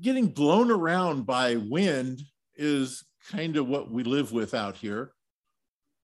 getting 0.00 0.28
blown 0.28 0.70
around 0.70 1.26
by 1.26 1.56
wind 1.56 2.22
is 2.56 3.04
kind 3.30 3.56
of 3.56 3.68
what 3.68 3.90
we 3.90 4.04
live 4.04 4.32
with 4.32 4.54
out 4.54 4.76
here. 4.76 5.12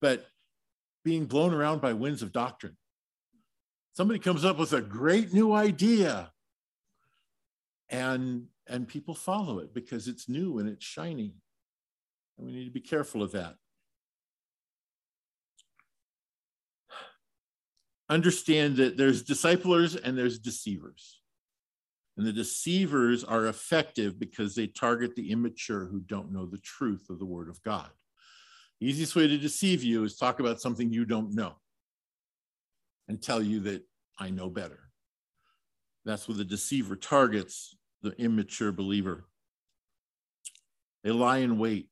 But 0.01 0.27
being 1.05 1.27
blown 1.27 1.55
around 1.55 1.81
by 1.81 1.95
winds 1.95 2.23
of 2.23 2.33
doctrine. 2.33 2.77
Somebody 3.99 4.21
comes 4.21 4.45
up 4.45 4.59
with 4.59 4.73
a 4.75 4.81
great 4.81 5.35
new 5.35 5.53
idea 5.53 6.31
and 7.89 8.47
and 8.69 8.87
people 8.87 9.13
follow 9.13 9.59
it 9.59 9.75
because 9.75 10.07
it's 10.07 10.29
new 10.29 10.61
and 10.61 10.69
it's 10.69 10.85
shiny. 10.85 11.35
And 12.37 12.47
we 12.47 12.53
need 12.53 12.67
to 12.67 12.71
be 12.71 12.81
careful 12.81 13.25
of 13.25 13.33
that. 13.33 13.57
Understand 18.09 18.77
that 18.77 18.97
there's 18.97 19.25
disciplers 19.25 19.97
and 19.97 20.17
there's 20.17 20.39
deceivers. 20.39 21.21
And 22.17 22.25
the 22.25 22.33
deceivers 22.33 23.25
are 23.25 23.49
effective 23.49 24.17
because 24.17 24.55
they 24.55 24.69
target 24.69 25.17
the 25.17 25.33
immature 25.33 25.87
who 25.87 25.99
don't 25.99 26.31
know 26.31 26.47
the 26.47 26.59
truth 26.59 27.11
of 27.11 27.19
the 27.19 27.27
word 27.27 27.49
of 27.49 27.61
God. 27.65 27.91
The 28.79 28.87
easiest 28.87 29.17
way 29.17 29.27
to 29.27 29.39
deceive 29.39 29.83
you 29.83 30.05
is 30.05 30.17
talk 30.17 30.39
about 30.39 30.61
something 30.61 30.93
you 30.93 31.05
don't 31.05 31.35
know 31.35 31.57
and 33.09 33.21
tell 33.21 33.43
you 33.43 33.61
that 33.61 33.83
I 34.19 34.31
know 34.31 34.51
better. 34.51 34.81
That's 36.05 36.29
what 36.29 36.37
the 36.37 36.45
deceiver 36.45 36.97
targets 36.97 37.77
the 38.03 38.13
immature 38.21 38.73
believer. 38.73 39.27
They 41.03 41.11
lie 41.11 41.39
in 41.39 41.59
wait. 41.59 41.91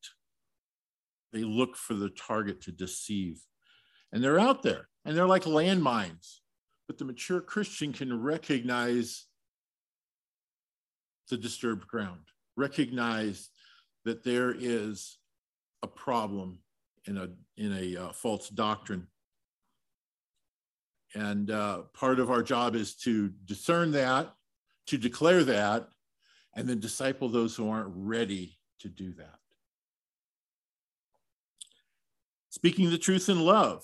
They 1.32 1.42
look 1.42 1.76
for 1.76 1.94
the 1.94 2.11
target 2.11 2.62
to 2.62 2.73
deceive. 2.73 3.40
And 4.12 4.23
they're 4.23 4.38
out 4.38 4.62
there 4.62 4.88
and 5.04 5.16
they're 5.16 5.26
like 5.26 5.44
landmines. 5.44 6.38
But 6.87 6.99
the 6.99 7.04
mature 7.04 7.40
Christian 7.40 7.92
can 7.92 8.23
recognize 8.23 9.26
the 11.28 11.37
disturbed 11.37 11.88
ground, 11.88 12.20
recognize 12.56 13.50
that 14.04 14.23
there 14.23 14.54
is 14.56 15.18
a 15.82 15.88
problem 15.88 16.61
in 17.06 17.16
a, 17.16 17.28
in 17.56 17.73
a 17.73 17.96
uh, 17.96 18.12
false 18.12 18.49
doctrine. 18.49 19.08
And 21.16 21.50
uh, 21.50 21.82
part 21.94 22.20
of 22.20 22.30
our 22.30 22.42
job 22.42 22.76
is 22.76 22.94
to 22.96 23.30
discern 23.46 23.92
that, 23.92 24.35
to 24.88 24.99
declare 24.99 25.44
that, 25.44 25.88
and 26.54 26.68
then 26.68 26.78
disciple 26.78 27.30
those 27.30 27.56
who 27.56 27.70
aren't 27.70 27.90
ready 27.94 28.58
to 28.80 28.88
do 28.88 29.14
that. 29.14 29.38
Speaking 32.50 32.90
the 32.90 32.99
truth 32.99 33.30
in 33.30 33.40
love. 33.40 33.82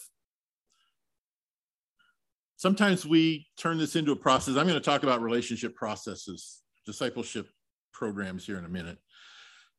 Sometimes 2.57 3.07
we 3.07 3.47
turn 3.57 3.79
this 3.79 3.97
into 3.97 4.13
a 4.13 4.17
process. 4.17 4.57
I'm 4.57 4.67
going 4.67 4.75
to 4.75 4.81
talk 4.81 5.03
about 5.03 5.23
relationship 5.23 5.75
processes, 5.75 6.61
discipleship 6.85 7.49
programs 7.95 8.45
here 8.45 8.59
in 8.59 8.67
a 8.67 8.69
minute. 8.69 8.99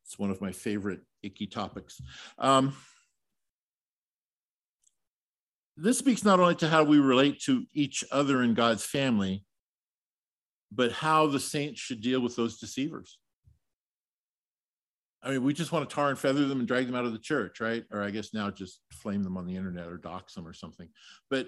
It's 0.04 0.18
one 0.18 0.32
of 0.32 0.42
my 0.42 0.52
favorite 0.52 1.02
icky 1.22 1.46
topics. 1.46 2.02
Um, 2.40 2.76
this 5.76 5.98
speaks 5.98 6.24
not 6.24 6.40
only 6.40 6.56
to 6.56 6.68
how 6.68 6.84
we 6.84 7.00
relate 7.00 7.42
to 7.44 7.66
each 7.74 8.04
other 8.12 8.44
in 8.44 8.54
God's 8.54 8.86
family, 8.86 9.44
but 10.72 10.92
how 10.92 11.28
the 11.28 11.40
saints 11.40 11.80
should 11.80 12.02
deal 12.02 12.20
with 12.20 12.36
those 12.36 12.60
deceivers. 12.60 13.18
I 15.22 15.32
mean, 15.32 15.44
we 15.44 15.54
just 15.54 15.72
want 15.72 15.90
to 15.90 15.96
tar 15.96 16.10
and 16.10 16.20
feather 16.20 16.46
them 16.48 16.60
and 16.60 16.68
drag 16.68 16.86
them 16.86 16.96
out 16.96 17.06
of 17.06 17.14
the 17.14 17.20
church, 17.20 17.62
right? 17.62 17.86
Or 17.92 18.04
I 18.04 18.10
guess 18.10 18.34
now 18.34 18.52
just 18.52 18.82
flame 18.92 19.24
them 19.24 19.38
on 19.38 19.46
the 19.46 19.56
internet 19.56 19.88
or 19.88 19.98
dox 19.98 20.34
them 20.34 20.46
or 20.46 20.54
something. 20.54 20.90
But 21.30 21.48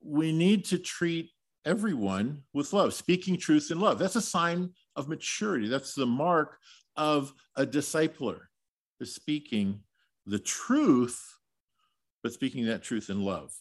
we 0.00 0.32
need 0.32 0.66
to 0.66 0.78
treat 0.78 1.30
everyone 1.64 2.42
with 2.52 2.72
love, 2.72 2.94
speaking 2.94 3.38
truth 3.38 3.70
in 3.70 3.80
love. 3.80 3.98
That's 3.98 4.16
a 4.16 4.22
sign 4.22 4.70
of 4.94 5.08
maturity. 5.08 5.66
That's 5.66 5.94
the 5.94 6.06
mark 6.06 6.58
of 6.96 7.32
a 7.56 7.66
discipler, 7.66 8.40
is 9.00 9.14
speaking 9.14 9.80
the 10.26 10.38
truth, 10.38 11.20
but 12.24 12.32
speaking 12.32 12.64
that 12.64 12.82
truth 12.82 13.10
in 13.10 13.20
love 13.20 13.52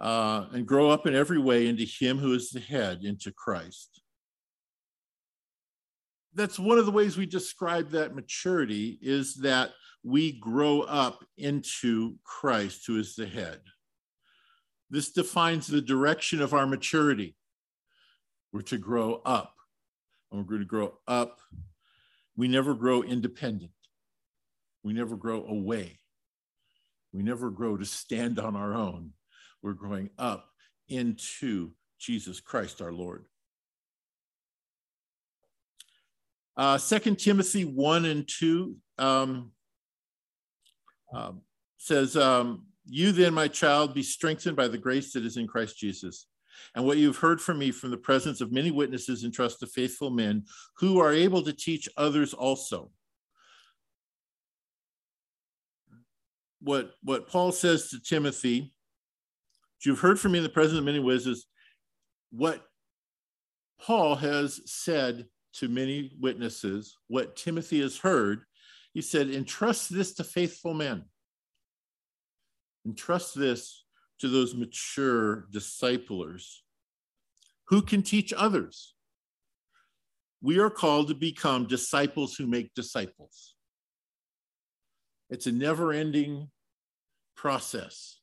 uh, 0.00 0.46
and 0.52 0.66
grow 0.66 0.90
up 0.90 1.06
in 1.06 1.14
every 1.14 1.38
way 1.38 1.68
into 1.68 1.84
Him 1.84 2.18
who 2.18 2.34
is 2.34 2.50
the 2.50 2.58
head, 2.58 3.04
into 3.04 3.30
Christ. 3.30 4.02
That's 6.34 6.58
one 6.58 6.76
of 6.76 6.86
the 6.86 6.92
ways 6.92 7.16
we 7.16 7.26
describe 7.26 7.90
that 7.90 8.16
maturity 8.16 8.98
is 9.00 9.36
that 9.36 9.70
we 10.02 10.40
grow 10.40 10.80
up 10.80 11.24
into 11.38 12.16
Christ, 12.24 12.84
who 12.84 12.98
is 12.98 13.14
the 13.14 13.26
head. 13.26 13.60
This 14.90 15.12
defines 15.12 15.68
the 15.68 15.80
direction 15.80 16.42
of 16.42 16.52
our 16.52 16.66
maturity. 16.66 17.36
We're 18.52 18.62
to 18.62 18.78
grow 18.78 19.22
up, 19.24 19.54
and 20.32 20.40
we're 20.40 20.48
going 20.48 20.62
to 20.62 20.66
grow 20.66 20.98
up. 21.06 21.38
We 22.36 22.48
never 22.48 22.74
grow 22.74 23.04
independent. 23.04 23.70
We 24.82 24.92
never 24.92 25.14
grow 25.14 25.44
away. 25.44 25.99
We 27.12 27.22
never 27.22 27.50
grow 27.50 27.76
to 27.76 27.84
stand 27.84 28.38
on 28.38 28.56
our 28.56 28.74
own 28.74 29.12
we're 29.62 29.72
growing 29.72 30.10
up 30.18 30.48
into 30.88 31.70
Jesus 31.98 32.40
Christ 32.40 32.80
our 32.80 32.92
Lord. 32.92 33.26
Uh, 36.56 36.78
2 36.78 37.14
Timothy 37.14 37.64
1 37.64 38.04
and 38.04 38.28
2 38.28 38.76
um, 38.98 39.52
uh, 41.14 41.32
says, 41.78 42.16
um, 42.16 42.66
You 42.86 43.12
then, 43.12 43.32
my 43.32 43.48
child, 43.48 43.94
be 43.94 44.02
strengthened 44.02 44.56
by 44.56 44.68
the 44.68 44.78
grace 44.78 45.12
that 45.12 45.24
is 45.24 45.36
in 45.36 45.46
Christ 45.46 45.78
Jesus. 45.78 46.26
And 46.74 46.84
what 46.84 46.98
you've 46.98 47.16
heard 47.16 47.40
from 47.40 47.58
me 47.58 47.70
from 47.70 47.90
the 47.90 47.96
presence 47.96 48.40
of 48.40 48.52
many 48.52 48.70
witnesses 48.70 49.24
entrust 49.24 49.60
to 49.60 49.66
faithful 49.66 50.10
men 50.10 50.44
who 50.76 51.00
are 51.00 51.12
able 51.12 51.42
to 51.42 51.52
teach 51.52 51.88
others 51.96 52.34
also. 52.34 52.90
What, 56.62 56.92
what 57.02 57.28
Paul 57.28 57.52
says 57.52 57.88
to 57.90 58.00
Timothy 58.00 58.74
you've 59.84 60.00
heard 60.00 60.20
from 60.20 60.32
me 60.32 60.38
in 60.38 60.44
the 60.44 60.50
presence 60.50 60.78
of 60.78 60.84
many 60.84 60.98
witnesses 60.98 61.46
what 62.30 62.62
Paul 63.80 64.14
has 64.16 64.60
said 64.66 65.26
to 65.54 65.68
many 65.68 66.12
witnesses, 66.20 66.96
what 67.08 67.36
Timothy 67.36 67.80
has 67.80 67.98
heard. 67.98 68.42
He 68.92 69.02
said, 69.02 69.30
entrust 69.30 69.92
this 69.92 70.14
to 70.14 70.24
faithful 70.24 70.74
men. 70.74 71.04
Entrust 72.86 73.38
this 73.38 73.84
to 74.20 74.28
those 74.28 74.54
mature 74.54 75.46
disciplers 75.50 76.62
who 77.68 77.82
can 77.82 78.02
teach 78.02 78.32
others. 78.32 78.94
We 80.42 80.58
are 80.58 80.70
called 80.70 81.08
to 81.08 81.14
become 81.14 81.66
disciples 81.66 82.34
who 82.34 82.46
make 82.46 82.74
disciples. 82.74 83.54
It's 85.30 85.46
a 85.46 85.52
never 85.52 85.92
ending 85.92 86.50
process. 87.36 88.18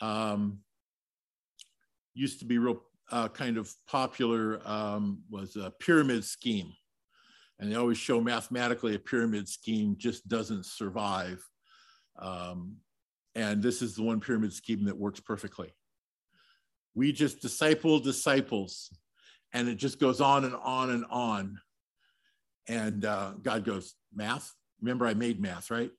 Um, 0.00 0.60
used 2.14 2.40
to 2.40 2.44
be 2.44 2.58
real 2.58 2.82
uh, 3.12 3.28
kind 3.28 3.56
of 3.58 3.72
popular 3.86 4.60
um, 4.64 5.22
was 5.30 5.56
a 5.56 5.70
pyramid 5.70 6.24
scheme. 6.24 6.72
And 7.58 7.70
they 7.70 7.76
always 7.76 7.98
show 7.98 8.20
mathematically 8.20 8.94
a 8.94 8.98
pyramid 8.98 9.48
scheme 9.48 9.96
just 9.98 10.26
doesn't 10.26 10.66
survive. 10.66 11.46
Um, 12.18 12.78
And 13.34 13.62
this 13.62 13.80
is 13.82 13.94
the 13.94 14.02
one 14.02 14.20
pyramid 14.20 14.52
scheme 14.52 14.86
that 14.86 14.96
works 14.96 15.20
perfectly. 15.20 15.72
We 16.94 17.12
just 17.12 17.40
disciple 17.40 18.00
disciples, 18.00 18.90
and 19.52 19.68
it 19.68 19.76
just 19.76 20.00
goes 20.00 20.20
on 20.20 20.44
and 20.44 20.54
on 20.54 20.90
and 20.90 21.04
on. 21.08 21.60
And 22.66 23.04
uh, 23.04 23.34
God 23.40 23.64
goes, 23.64 23.94
Math? 24.12 24.52
Remember, 24.80 25.06
I 25.06 25.14
made 25.14 25.40
math, 25.40 25.70
right? 25.70 25.90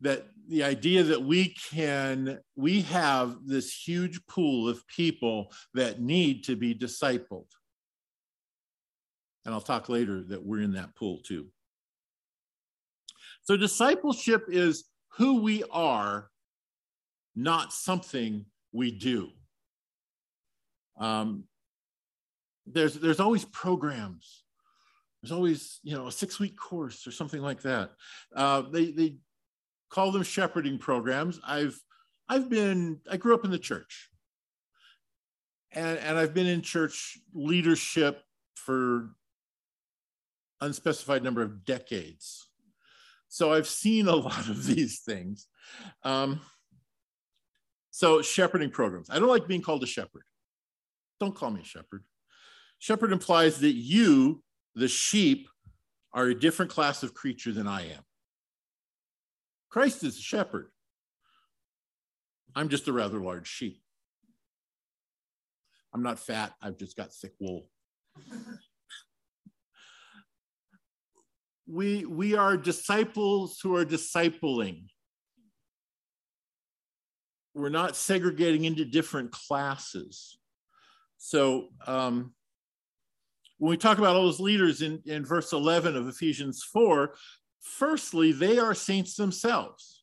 That 0.00 0.26
the 0.48 0.64
idea 0.64 1.02
that 1.02 1.22
we 1.22 1.54
can, 1.70 2.38
we 2.56 2.82
have 2.82 3.38
this 3.44 3.72
huge 3.72 4.24
pool 4.26 4.68
of 4.68 4.86
people 4.88 5.52
that 5.74 6.00
need 6.00 6.44
to 6.44 6.56
be 6.56 6.74
discipled. 6.74 7.46
And 9.44 9.54
I'll 9.54 9.60
talk 9.60 9.88
later 9.88 10.22
that 10.28 10.44
we're 10.44 10.62
in 10.62 10.72
that 10.72 10.94
pool 10.94 11.20
too. 11.24 11.48
So, 13.42 13.56
discipleship 13.56 14.44
is 14.48 14.84
who 15.16 15.42
we 15.42 15.64
are, 15.70 16.30
not 17.34 17.72
something 17.72 18.44
we 18.72 18.90
do. 18.90 19.30
Um, 20.98 21.44
there's, 22.66 22.94
there's 22.94 23.20
always 23.20 23.44
programs. 23.46 24.44
There's 25.22 25.32
always, 25.32 25.80
you 25.82 25.94
know, 25.94 26.06
a 26.06 26.12
six 26.12 26.38
week 26.38 26.56
course 26.56 27.06
or 27.06 27.10
something 27.10 27.42
like 27.42 27.62
that. 27.62 27.90
Uh, 28.34 28.62
they, 28.62 28.90
they 28.90 29.16
call 29.90 30.12
them 30.12 30.22
shepherding 30.22 30.78
programs. 30.78 31.40
I've, 31.46 31.78
I've 32.28 32.48
been, 32.48 33.00
I 33.10 33.16
grew 33.16 33.34
up 33.34 33.44
in 33.44 33.50
the 33.50 33.58
church 33.58 34.10
and, 35.72 35.98
and 35.98 36.18
I've 36.18 36.34
been 36.34 36.46
in 36.46 36.62
church 36.62 37.18
leadership 37.34 38.22
for 38.54 39.10
unspecified 40.60 41.22
number 41.22 41.42
of 41.42 41.64
decades. 41.64 42.48
So 43.28 43.52
I've 43.52 43.68
seen 43.68 44.08
a 44.08 44.16
lot 44.16 44.48
of 44.48 44.66
these 44.66 45.00
things. 45.00 45.46
Um, 46.02 46.40
so 47.90 48.22
shepherding 48.22 48.70
programs. 48.70 49.10
I 49.10 49.18
don't 49.18 49.28
like 49.28 49.46
being 49.46 49.62
called 49.62 49.82
a 49.82 49.86
shepherd. 49.86 50.22
Don't 51.18 51.34
call 51.34 51.50
me 51.50 51.60
a 51.60 51.64
shepherd. 51.64 52.04
Shepherd 52.78 53.12
implies 53.12 53.60
that 53.60 53.74
you, 53.74 54.42
the 54.74 54.88
sheep, 54.88 55.48
are 56.12 56.26
a 56.26 56.34
different 56.34 56.70
class 56.70 57.02
of 57.02 57.14
creature 57.14 57.52
than 57.52 57.66
I 57.66 57.82
am. 57.82 58.02
Christ 59.68 60.02
is 60.02 60.18
a 60.18 60.22
shepherd. 60.22 60.70
I'm 62.56 62.68
just 62.68 62.88
a 62.88 62.92
rather 62.92 63.20
large 63.20 63.46
sheep. 63.46 63.80
I'm 65.94 66.02
not 66.02 66.18
fat, 66.18 66.52
I've 66.60 66.78
just 66.78 66.96
got 66.96 67.12
thick 67.12 67.32
wool. 67.40 67.68
we, 71.66 72.04
we 72.04 72.34
are 72.34 72.56
disciples 72.56 73.58
who 73.62 73.76
are 73.76 73.84
discipling. 73.84 74.86
We're 77.54 77.68
not 77.68 77.96
segregating 77.96 78.64
into 78.64 78.84
different 78.84 79.32
classes. 79.32 80.38
So 81.18 81.68
um, 81.86 82.34
when 83.60 83.68
we 83.68 83.76
talk 83.76 83.98
about 83.98 84.16
all 84.16 84.22
those 84.22 84.40
leaders 84.40 84.80
in, 84.80 85.02
in 85.04 85.22
verse 85.22 85.52
11 85.52 85.94
of 85.94 86.08
Ephesians 86.08 86.64
4, 86.72 87.14
firstly, 87.60 88.32
they 88.32 88.58
are 88.58 88.74
saints 88.74 89.16
themselves. 89.16 90.02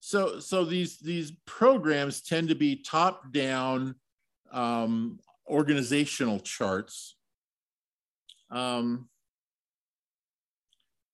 So, 0.00 0.38
so 0.38 0.66
these, 0.66 0.98
these 0.98 1.32
programs 1.46 2.20
tend 2.20 2.50
to 2.50 2.54
be 2.54 2.82
top 2.82 3.32
down 3.32 3.94
um, 4.52 5.18
organizational 5.48 6.40
charts. 6.40 7.16
Um, 8.50 9.08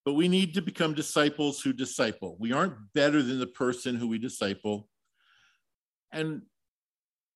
but 0.05 0.15
we 0.15 0.27
need 0.27 0.55
to 0.55 0.61
become 0.61 0.93
disciples 0.93 1.61
who 1.61 1.73
disciple. 1.73 2.37
We 2.41 2.53
aren't 2.53 2.93
better 2.95 3.23
than 3.23 3.39
the 3.39 3.47
person 3.47 3.95
who 3.95 4.09
we 4.09 4.19
disciple. 4.19 4.89
And 6.11 6.43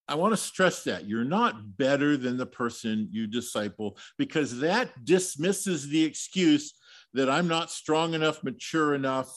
I 0.07 0.17
want 0.17 0.33
to 0.33 0.37
stress 0.37 0.85
that 0.85 1.07
you're 1.07 1.25
not 1.25 1.77
better 1.79 2.17
than 2.17 2.37
the 2.37 2.47
person 2.47 3.09
you 3.11 3.27
disciple 3.27 3.97
because 4.19 4.59
that 4.61 5.05
dismisses 5.05 5.89
the 5.89 6.05
excuse 6.05 6.75
that 7.15 7.31
I'm 7.31 7.49
not 7.49 7.71
strong 7.71 8.13
enough, 8.13 8.43
mature 8.43 8.95
enough, 8.95 9.35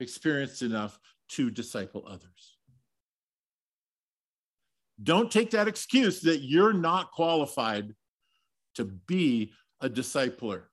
experienced 0.00 0.60
enough 0.62 0.98
to 1.30 1.50
disciple 1.50 2.04
others. 2.06 2.58
Don't 5.02 5.30
take 5.30 5.50
that 5.52 5.68
excuse 5.68 6.20
that 6.20 6.42
you're 6.42 6.74
not 6.74 7.10
qualified 7.12 7.94
to 8.74 8.84
be 8.84 9.52
a 9.80 9.88
discipler. 9.88 10.64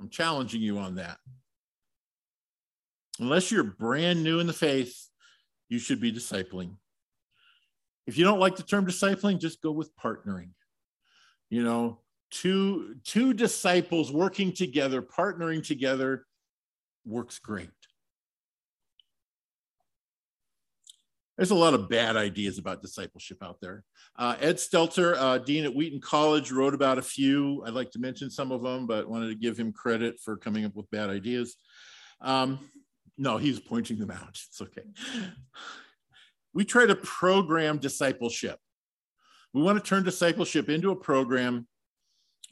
I'm 0.00 0.10
challenging 0.10 0.60
you 0.60 0.78
on 0.78 0.96
that. 0.96 1.18
Unless 3.18 3.50
you're 3.50 3.64
brand 3.64 4.22
new 4.22 4.38
in 4.38 4.46
the 4.46 4.52
faith, 4.52 5.08
you 5.68 5.78
should 5.78 6.00
be 6.00 6.12
discipling. 6.12 6.76
If 8.08 8.16
you 8.16 8.24
don't 8.24 8.40
like 8.40 8.56
the 8.56 8.62
term 8.62 8.86
discipling, 8.86 9.38
just 9.38 9.60
go 9.60 9.70
with 9.70 9.94
partnering. 9.94 10.48
You 11.50 11.62
know, 11.62 12.00
two 12.30 12.96
two 13.04 13.34
disciples 13.34 14.10
working 14.10 14.50
together, 14.50 15.02
partnering 15.02 15.62
together 15.62 16.24
works 17.04 17.38
great. 17.38 17.68
There's 21.36 21.50
a 21.50 21.54
lot 21.54 21.74
of 21.74 21.90
bad 21.90 22.16
ideas 22.16 22.56
about 22.56 22.80
discipleship 22.80 23.42
out 23.42 23.60
there. 23.60 23.84
Uh, 24.16 24.36
Ed 24.40 24.56
Stetzer, 24.56 25.14
uh, 25.16 25.36
dean 25.36 25.64
at 25.64 25.74
Wheaton 25.74 26.00
College, 26.00 26.50
wrote 26.50 26.72
about 26.74 26.96
a 26.96 27.02
few. 27.02 27.62
I'd 27.66 27.74
like 27.74 27.90
to 27.90 27.98
mention 27.98 28.30
some 28.30 28.52
of 28.52 28.62
them, 28.62 28.86
but 28.86 29.08
wanted 29.08 29.28
to 29.28 29.34
give 29.34 29.58
him 29.58 29.70
credit 29.70 30.18
for 30.18 30.38
coming 30.38 30.64
up 30.64 30.74
with 30.74 30.90
bad 30.90 31.10
ideas. 31.10 31.56
Um, 32.22 32.58
no, 33.18 33.36
he's 33.36 33.60
pointing 33.60 33.98
them 33.98 34.10
out. 34.10 34.40
It's 34.48 34.62
okay. 34.62 34.82
We 36.58 36.64
try 36.64 36.86
to 36.86 36.96
program 36.96 37.78
discipleship. 37.78 38.58
We 39.54 39.62
want 39.62 39.78
to 39.78 39.88
turn 39.88 40.02
discipleship 40.02 40.68
into 40.68 40.90
a 40.90 40.96
program. 40.96 41.68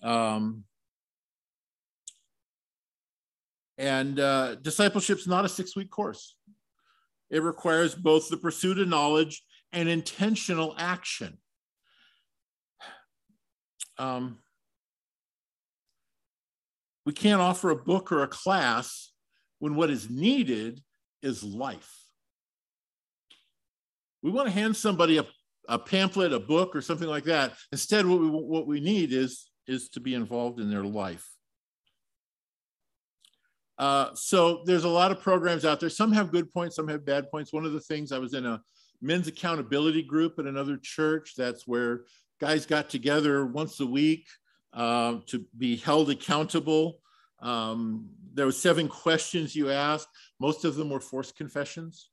Um, 0.01 0.63
and 3.77 4.21
uh, 4.21 4.55
discipleship 4.63 5.19
is 5.19 5.27
not 5.27 5.45
a 5.45 5.49
six 5.49 5.75
week 5.75 5.91
course. 5.91 6.37
It 7.31 7.43
requires 7.43 7.97
both 7.97 8.29
the 8.29 8.37
pursuit 8.37 8.79
of 8.79 8.87
knowledge 8.87 9.43
and 9.73 9.89
intentional 9.89 10.77
action. 10.79 11.39
Um, 13.99 14.39
we 17.05 17.13
can't 17.13 17.41
offer 17.41 17.71
a 17.71 17.77
book 17.77 18.13
or 18.13 18.23
a 18.23 18.29
class 18.29 19.11
when 19.59 19.75
what 19.75 19.91
is 19.91 20.09
needed 20.09 20.81
is 21.23 21.43
life. 21.43 22.06
We 24.27 24.33
want 24.33 24.49
to 24.49 24.53
hand 24.53 24.77
somebody 24.77 25.19
a, 25.19 25.27
a 25.69 25.79
pamphlet, 25.79 26.33
a 26.33 26.41
book, 26.41 26.75
or 26.75 26.81
something 26.81 27.07
like 27.07 27.23
that. 27.25 27.53
Instead, 27.71 28.05
what 28.07 28.19
we, 28.19 28.27
what 28.27 28.67
we 28.67 28.81
need 28.81 29.13
is, 29.13 29.49
is 29.69 29.89
to 29.91 30.01
be 30.01 30.15
involved 30.15 30.59
in 30.59 30.69
their 30.69 30.83
life. 30.83 31.25
Uh, 33.79 34.09
so 34.15 34.65
there's 34.65 34.83
a 34.83 34.89
lot 34.89 35.13
of 35.13 35.21
programs 35.21 35.65
out 35.65 35.79
there. 35.79 35.89
Some 35.89 36.11
have 36.11 36.33
good 36.33 36.53
points, 36.53 36.75
some 36.75 36.89
have 36.89 37.07
bad 37.07 37.31
points. 37.31 37.53
One 37.53 37.65
of 37.65 37.73
the 37.73 37.79
things 37.79 38.11
I 38.11 38.19
was 38.19 38.35
in 38.35 38.45
a 38.47 38.61
men's 39.01 39.29
accountability 39.29 40.03
group 40.03 40.41
at 40.41 40.47
another 40.47 40.77
church. 40.77 41.35
That's 41.37 41.65
where 41.65 42.01
guys 42.41 42.67
got 42.67 42.91
together 42.91 43.47
once 43.47 43.79
a 43.79 43.87
week 43.87 44.27
uh, 44.73 45.19
to 45.27 45.45
be 45.57 45.77
held 45.77 46.11
accountable. 46.11 46.99
Um, 47.41 48.09
there 48.35 48.47
were 48.47 48.51
seven 48.51 48.89
questions 48.89 49.55
you 49.55 49.71
asked. 49.71 50.09
Most 50.41 50.65
of 50.65 50.75
them 50.75 50.91
were 50.91 50.99
forced 50.99 51.37
confessions. 51.37 52.11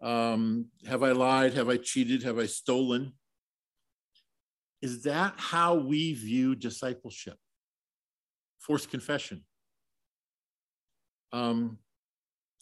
Um, 0.00 0.66
have 0.86 1.02
I 1.02 1.12
lied? 1.12 1.54
Have 1.54 1.68
I 1.68 1.76
cheated? 1.76 2.22
Have 2.22 2.38
I 2.38 2.46
stolen? 2.46 3.12
Is 4.80 5.02
that 5.02 5.34
how 5.36 5.74
we 5.74 6.14
view 6.14 6.54
discipleship? 6.54 7.36
Forced 8.58 8.90
confession 8.90 9.44
um, 11.32 11.78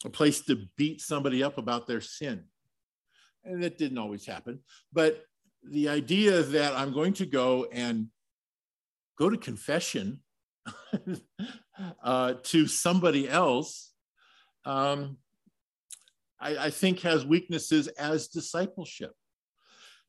a 0.05 0.09
place 0.09 0.41
to 0.41 0.67
beat 0.77 1.01
somebody 1.01 1.43
up 1.43 1.57
about 1.57 1.87
their 1.87 2.01
sin. 2.01 2.45
And 3.43 3.63
that 3.63 3.77
didn't 3.77 3.97
always 3.97 4.25
happen. 4.25 4.59
But 4.91 5.23
the 5.63 5.89
idea 5.89 6.41
that 6.41 6.75
I'm 6.75 6.93
going 6.93 7.13
to 7.13 7.25
go 7.25 7.67
and 7.71 8.07
go 9.17 9.29
to 9.29 9.37
confession 9.37 10.21
uh, 12.03 12.35
to 12.43 12.67
somebody 12.67 13.29
else, 13.29 13.93
um, 14.65 15.17
I, 16.39 16.57
I, 16.57 16.69
think 16.69 17.01
has 17.01 17.25
weaknesses 17.25 17.87
as 17.87 18.27
discipleship. 18.27 19.11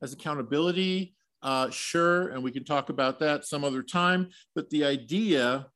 As 0.03 0.13
accountability, 0.13 1.15
uh, 1.43 1.71
sure, 1.71 2.29
and 2.29 2.43
we 2.43 2.53
can 2.53 2.65
talk 2.65 2.89
about 2.89 3.19
that 3.21 3.45
some 3.45 3.65
other 3.65 3.83
time, 3.83 4.29
but 4.55 4.71
the 4.71 4.85
idea 4.85 5.67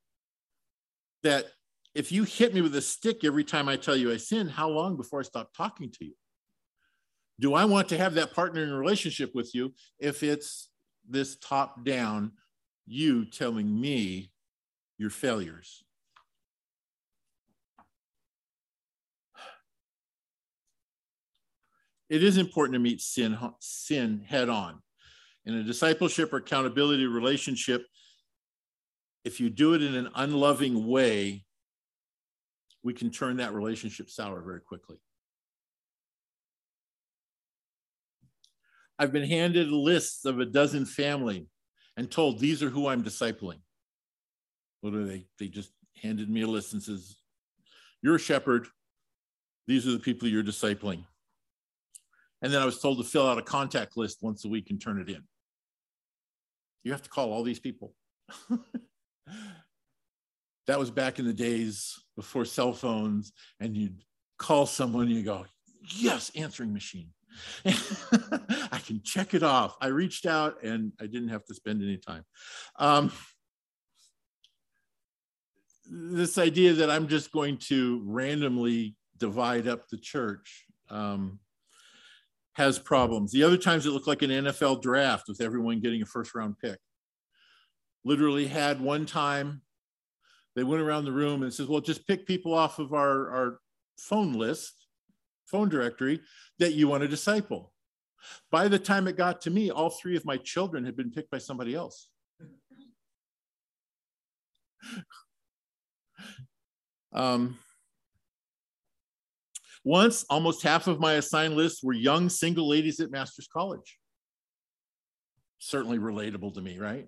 that 1.22 1.46
if 1.94 2.10
you 2.10 2.24
hit 2.24 2.54
me 2.54 2.60
with 2.60 2.74
a 2.74 2.82
stick 2.82 3.24
every 3.24 3.44
time 3.44 3.68
I 3.68 3.76
tell 3.76 3.96
you 3.96 4.12
I 4.12 4.16
sin, 4.16 4.48
how 4.48 4.68
long 4.68 4.96
before 4.96 5.20
I 5.20 5.22
stop 5.22 5.54
talking 5.54 5.90
to 5.92 6.04
you? 6.04 6.14
Do 7.40 7.54
I 7.54 7.64
want 7.64 7.88
to 7.88 7.98
have 7.98 8.14
that 8.14 8.34
partnering 8.34 8.76
relationship 8.78 9.34
with 9.34 9.54
you 9.54 9.74
if 9.98 10.22
it's 10.22 10.68
this 11.08 11.36
top 11.36 11.84
down, 11.84 12.32
you 12.86 13.24
telling 13.24 13.80
me 13.80 14.30
your 14.98 15.10
failures? 15.10 15.84
It 22.14 22.22
is 22.22 22.38
important 22.38 22.74
to 22.74 22.78
meet 22.78 23.00
sin, 23.00 23.36
sin 23.58 24.24
head 24.24 24.48
on. 24.48 24.80
In 25.46 25.54
a 25.54 25.64
discipleship 25.64 26.32
or 26.32 26.36
accountability 26.36 27.06
relationship, 27.06 27.84
if 29.24 29.40
you 29.40 29.50
do 29.50 29.74
it 29.74 29.82
in 29.82 29.96
an 29.96 30.08
unloving 30.14 30.86
way, 30.86 31.44
we 32.84 32.94
can 32.94 33.10
turn 33.10 33.38
that 33.38 33.52
relationship 33.52 34.10
sour 34.10 34.42
very 34.42 34.60
quickly. 34.60 34.96
I've 38.96 39.12
been 39.12 39.28
handed 39.28 39.70
lists 39.70 40.24
of 40.24 40.38
a 40.38 40.46
dozen 40.46 40.86
family 40.86 41.48
and 41.96 42.08
told 42.08 42.38
these 42.38 42.62
are 42.62 42.70
who 42.70 42.86
I'm 42.86 43.02
discipling. 43.02 43.58
What 44.82 44.94
are 44.94 45.04
they? 45.04 45.26
They 45.40 45.48
just 45.48 45.72
handed 46.00 46.30
me 46.30 46.42
a 46.42 46.46
list 46.46 46.74
and 46.74 46.82
says, 46.82 47.16
You're 48.02 48.16
a 48.16 48.20
shepherd. 48.20 48.68
These 49.66 49.88
are 49.88 49.92
the 49.92 49.98
people 49.98 50.28
you're 50.28 50.44
discipling. 50.44 51.06
And 52.44 52.52
then 52.52 52.60
I 52.60 52.66
was 52.66 52.78
told 52.78 52.98
to 52.98 53.04
fill 53.04 53.26
out 53.26 53.38
a 53.38 53.42
contact 53.42 53.96
list 53.96 54.18
once 54.20 54.44
a 54.44 54.48
week 54.48 54.68
and 54.68 54.78
turn 54.78 55.00
it 55.00 55.08
in. 55.08 55.22
You 56.82 56.92
have 56.92 57.00
to 57.00 57.08
call 57.08 57.32
all 57.32 57.42
these 57.42 57.58
people. 57.58 57.94
that 60.66 60.78
was 60.78 60.90
back 60.90 61.18
in 61.18 61.24
the 61.24 61.32
days 61.32 61.98
before 62.16 62.44
cell 62.44 62.74
phones, 62.74 63.32
and 63.60 63.74
you'd 63.74 64.02
call 64.38 64.66
someone 64.66 65.06
and 65.06 65.14
you 65.14 65.22
go, 65.22 65.46
Yes, 65.96 66.30
answering 66.36 66.74
machine. 66.74 67.08
I 67.64 68.80
can 68.86 69.00
check 69.02 69.32
it 69.32 69.42
off. 69.42 69.76
I 69.80 69.86
reached 69.86 70.26
out 70.26 70.62
and 70.62 70.92
I 71.00 71.06
didn't 71.06 71.30
have 71.30 71.46
to 71.46 71.54
spend 71.54 71.82
any 71.82 71.96
time. 71.96 72.26
Um, 72.78 73.10
this 75.90 76.36
idea 76.36 76.74
that 76.74 76.90
I'm 76.90 77.08
just 77.08 77.32
going 77.32 77.56
to 77.68 78.02
randomly 78.04 78.96
divide 79.16 79.66
up 79.66 79.88
the 79.88 79.96
church 79.96 80.66
um, 80.90 81.38
has 82.54 82.78
problems. 82.78 83.32
The 83.32 83.42
other 83.42 83.56
times 83.56 83.86
it 83.86 83.90
looked 83.90 84.06
like 84.06 84.22
an 84.22 84.30
NFL 84.30 84.82
draft 84.82 85.28
with 85.28 85.40
everyone 85.40 85.80
getting 85.80 86.02
a 86.02 86.06
first 86.06 86.34
round 86.34 86.58
pick. 86.58 86.78
Literally 88.04 88.46
had 88.46 88.80
one 88.80 89.06
time 89.06 89.62
they 90.54 90.62
went 90.62 90.82
around 90.82 91.04
the 91.04 91.12
room 91.12 91.42
and 91.42 91.52
says, 91.52 91.66
well, 91.66 91.80
just 91.80 92.06
pick 92.06 92.26
people 92.26 92.54
off 92.54 92.78
of 92.78 92.92
our, 92.92 93.30
our 93.30 93.58
phone 93.98 94.34
list, 94.34 94.86
phone 95.46 95.68
directory 95.68 96.20
that 96.58 96.74
you 96.74 96.86
want 96.86 97.02
to 97.02 97.08
disciple. 97.08 97.72
By 98.50 98.68
the 98.68 98.78
time 98.78 99.08
it 99.08 99.16
got 99.16 99.40
to 99.42 99.50
me, 99.50 99.70
all 99.70 99.90
three 99.90 100.16
of 100.16 100.24
my 100.24 100.36
children 100.36 100.84
had 100.84 100.96
been 100.96 101.10
picked 101.10 101.30
by 101.30 101.38
somebody 101.38 101.74
else. 101.74 102.08
Um, 107.16 107.60
once, 109.84 110.24
almost 110.30 110.62
half 110.62 110.86
of 110.86 110.98
my 110.98 111.14
assigned 111.14 111.54
list 111.54 111.84
were 111.84 111.92
young 111.92 112.28
single 112.28 112.66
ladies 112.68 113.00
at 113.00 113.10
Master's 113.10 113.48
College. 113.48 113.98
Certainly 115.58 115.98
relatable 115.98 116.54
to 116.54 116.60
me, 116.60 116.78
right? 116.78 117.06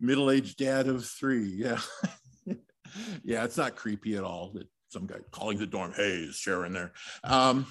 Middle 0.00 0.30
aged 0.30 0.56
dad 0.58 0.86
of 0.88 1.04
three. 1.04 1.44
Yeah. 1.44 1.80
yeah, 3.24 3.44
it's 3.44 3.56
not 3.56 3.76
creepy 3.76 4.16
at 4.16 4.24
all 4.24 4.52
that 4.54 4.68
some 4.88 5.06
guy 5.06 5.16
calling 5.30 5.58
the 5.58 5.66
dorm, 5.66 5.92
hey, 5.92 6.20
is 6.28 6.36
Sharon 6.36 6.72
there? 6.72 6.92
Um, 7.24 7.66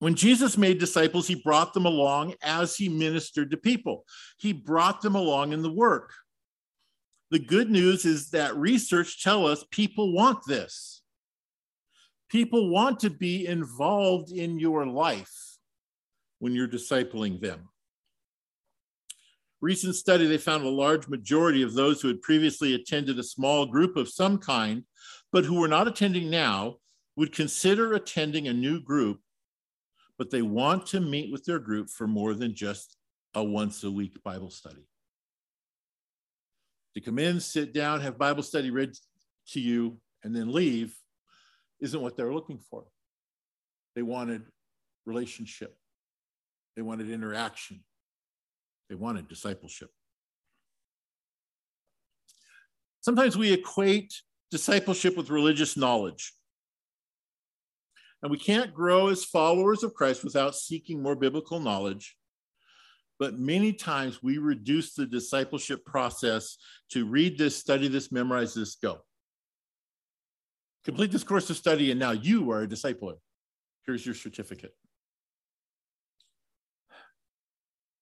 When 0.00 0.14
Jesus 0.14 0.56
made 0.56 0.78
disciples, 0.78 1.26
he 1.26 1.34
brought 1.34 1.74
them 1.74 1.86
along 1.86 2.34
as 2.42 2.76
he 2.76 2.88
ministered 2.88 3.50
to 3.50 3.56
people. 3.56 4.04
He 4.38 4.52
brought 4.52 5.00
them 5.00 5.16
along 5.16 5.52
in 5.52 5.62
the 5.62 5.72
work. 5.72 6.12
The 7.30 7.40
good 7.40 7.68
news 7.68 8.04
is 8.04 8.30
that 8.30 8.56
research 8.56 9.22
tell 9.22 9.46
us 9.46 9.64
people 9.70 10.12
want 10.12 10.38
this. 10.46 11.02
People 12.30 12.70
want 12.70 13.00
to 13.00 13.10
be 13.10 13.46
involved 13.46 14.30
in 14.30 14.58
your 14.58 14.86
life 14.86 15.56
when 16.38 16.54
you're 16.54 16.68
discipling 16.68 17.40
them. 17.40 17.68
Recent 19.60 19.96
study, 19.96 20.26
they 20.26 20.38
found 20.38 20.64
a 20.64 20.68
large 20.68 21.08
majority 21.08 21.62
of 21.62 21.74
those 21.74 22.00
who 22.00 22.08
had 22.08 22.22
previously 22.22 22.74
attended 22.74 23.18
a 23.18 23.24
small 23.24 23.66
group 23.66 23.96
of 23.96 24.08
some 24.08 24.38
kind, 24.38 24.84
but 25.32 25.44
who 25.44 25.58
were 25.58 25.68
not 25.68 25.88
attending 25.88 26.30
now, 26.30 26.76
would 27.16 27.32
consider 27.32 27.94
attending 27.94 28.46
a 28.46 28.52
new 28.52 28.80
group 28.80 29.20
but 30.18 30.30
they 30.30 30.42
want 30.42 30.86
to 30.88 31.00
meet 31.00 31.32
with 31.32 31.44
their 31.44 31.60
group 31.60 31.88
for 31.88 32.06
more 32.06 32.34
than 32.34 32.54
just 32.54 32.96
a 33.34 33.42
once 33.42 33.84
a 33.84 33.90
week 33.90 34.22
Bible 34.24 34.50
study. 34.50 34.84
To 36.94 37.00
come 37.00 37.18
in, 37.18 37.38
sit 37.38 37.72
down, 37.72 38.00
have 38.00 38.18
Bible 38.18 38.42
study 38.42 38.70
read 38.70 38.92
to 39.50 39.60
you, 39.60 39.98
and 40.24 40.34
then 40.34 40.52
leave 40.52 40.96
isn't 41.80 42.00
what 42.00 42.16
they're 42.16 42.34
looking 42.34 42.58
for. 42.58 42.84
They 43.94 44.02
wanted 44.02 44.42
relationship, 45.06 45.76
they 46.74 46.82
wanted 46.82 47.10
interaction, 47.10 47.84
they 48.88 48.96
wanted 48.96 49.28
discipleship. 49.28 49.90
Sometimes 53.00 53.38
we 53.38 53.52
equate 53.52 54.12
discipleship 54.50 55.16
with 55.16 55.30
religious 55.30 55.76
knowledge. 55.76 56.32
And 58.22 58.30
we 58.30 58.38
can't 58.38 58.74
grow 58.74 59.08
as 59.08 59.24
followers 59.24 59.82
of 59.82 59.94
Christ 59.94 60.24
without 60.24 60.56
seeking 60.56 61.02
more 61.02 61.14
biblical 61.14 61.60
knowledge. 61.60 62.16
But 63.18 63.38
many 63.38 63.72
times 63.72 64.22
we 64.22 64.38
reduce 64.38 64.94
the 64.94 65.06
discipleship 65.06 65.84
process 65.84 66.56
to 66.90 67.06
read 67.06 67.38
this, 67.38 67.56
study 67.56 67.88
this, 67.88 68.12
memorize 68.12 68.54
this, 68.54 68.76
go. 68.76 68.98
Complete 70.84 71.10
this 71.10 71.24
course 71.24 71.50
of 71.50 71.56
study, 71.56 71.90
and 71.90 71.98
now 71.98 72.12
you 72.12 72.50
are 72.50 72.62
a 72.62 72.68
discipler. 72.68 73.14
Here's 73.86 74.06
your 74.06 74.14
certificate. 74.14 74.74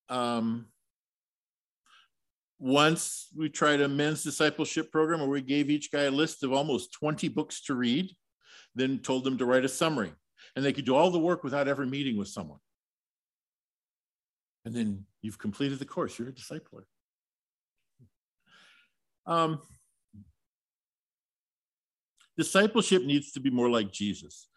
Um, 0.08 0.66
once 2.58 3.28
we 3.36 3.48
tried 3.48 3.80
a 3.80 3.88
men's 3.88 4.22
discipleship 4.22 4.92
program 4.92 5.20
where 5.20 5.28
we 5.28 5.42
gave 5.42 5.68
each 5.68 5.90
guy 5.90 6.02
a 6.02 6.10
list 6.10 6.42
of 6.42 6.52
almost 6.52 6.92
20 6.92 7.28
books 7.28 7.62
to 7.62 7.74
read 7.74 8.10
then 8.76 9.00
told 9.00 9.24
them 9.24 9.38
to 9.38 9.44
write 9.44 9.64
a 9.64 9.68
summary. 9.68 10.12
And 10.54 10.64
they 10.64 10.72
could 10.72 10.84
do 10.84 10.94
all 10.94 11.10
the 11.10 11.18
work 11.18 11.42
without 11.42 11.66
ever 11.66 11.84
meeting 11.84 12.16
with 12.16 12.28
someone. 12.28 12.60
And 14.64 14.74
then 14.74 15.06
you've 15.22 15.38
completed 15.38 15.78
the 15.78 15.84
course, 15.84 16.18
you're 16.18 16.28
a 16.28 16.32
discipler. 16.32 16.84
Um, 19.26 19.60
discipleship 22.36 23.04
needs 23.04 23.32
to 23.32 23.40
be 23.40 23.50
more 23.50 23.68
like 23.68 23.90
Jesus. 23.90 24.48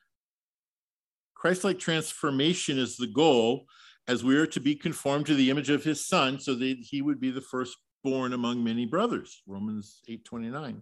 Christ 1.33 1.63
like 1.63 1.79
transformation 1.79 2.77
is 2.77 2.97
the 2.97 3.07
goal 3.07 3.65
as 4.09 4.23
we 4.23 4.35
are 4.35 4.47
to 4.47 4.59
be 4.59 4.75
conformed 4.75 5.27
to 5.27 5.35
the 5.35 5.51
image 5.51 5.69
of 5.69 5.83
his 5.83 6.05
son 6.05 6.39
so 6.39 6.55
that 6.55 6.77
he 6.81 7.01
would 7.01 7.19
be 7.19 7.29
the 7.29 7.41
firstborn 7.41 8.33
among 8.33 8.63
many 8.63 8.85
brothers 8.85 9.41
romans 9.45 10.01
8 10.07 10.25
29 10.25 10.81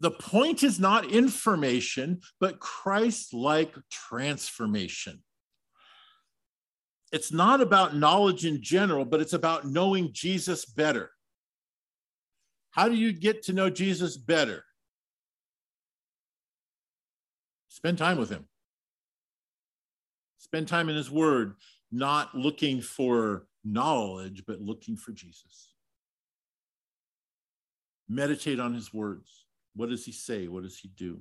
the 0.00 0.10
point 0.10 0.62
is 0.62 0.80
not 0.80 1.10
information, 1.10 2.20
but 2.40 2.58
Christ 2.58 3.34
like 3.34 3.74
transformation. 3.90 5.22
It's 7.12 7.32
not 7.32 7.60
about 7.60 7.96
knowledge 7.96 8.46
in 8.46 8.62
general, 8.62 9.04
but 9.04 9.20
it's 9.20 9.32
about 9.32 9.66
knowing 9.66 10.10
Jesus 10.12 10.64
better. 10.64 11.10
How 12.70 12.88
do 12.88 12.94
you 12.94 13.12
get 13.12 13.42
to 13.44 13.52
know 13.52 13.68
Jesus 13.68 14.16
better? 14.16 14.64
Spend 17.68 17.98
time 17.98 18.16
with 18.16 18.30
him. 18.30 18.46
Spend 20.38 20.68
time 20.68 20.88
in 20.88 20.96
his 20.96 21.10
word, 21.10 21.54
not 21.92 22.34
looking 22.34 22.80
for 22.80 23.46
knowledge, 23.64 24.44
but 24.46 24.60
looking 24.60 24.96
for 24.96 25.12
Jesus. 25.12 25.74
Meditate 28.08 28.60
on 28.60 28.72
his 28.74 28.94
words. 28.94 29.39
What 29.74 29.88
does 29.88 30.04
he 30.04 30.12
say? 30.12 30.48
What 30.48 30.62
does 30.62 30.78
he 30.78 30.88
do? 30.88 31.20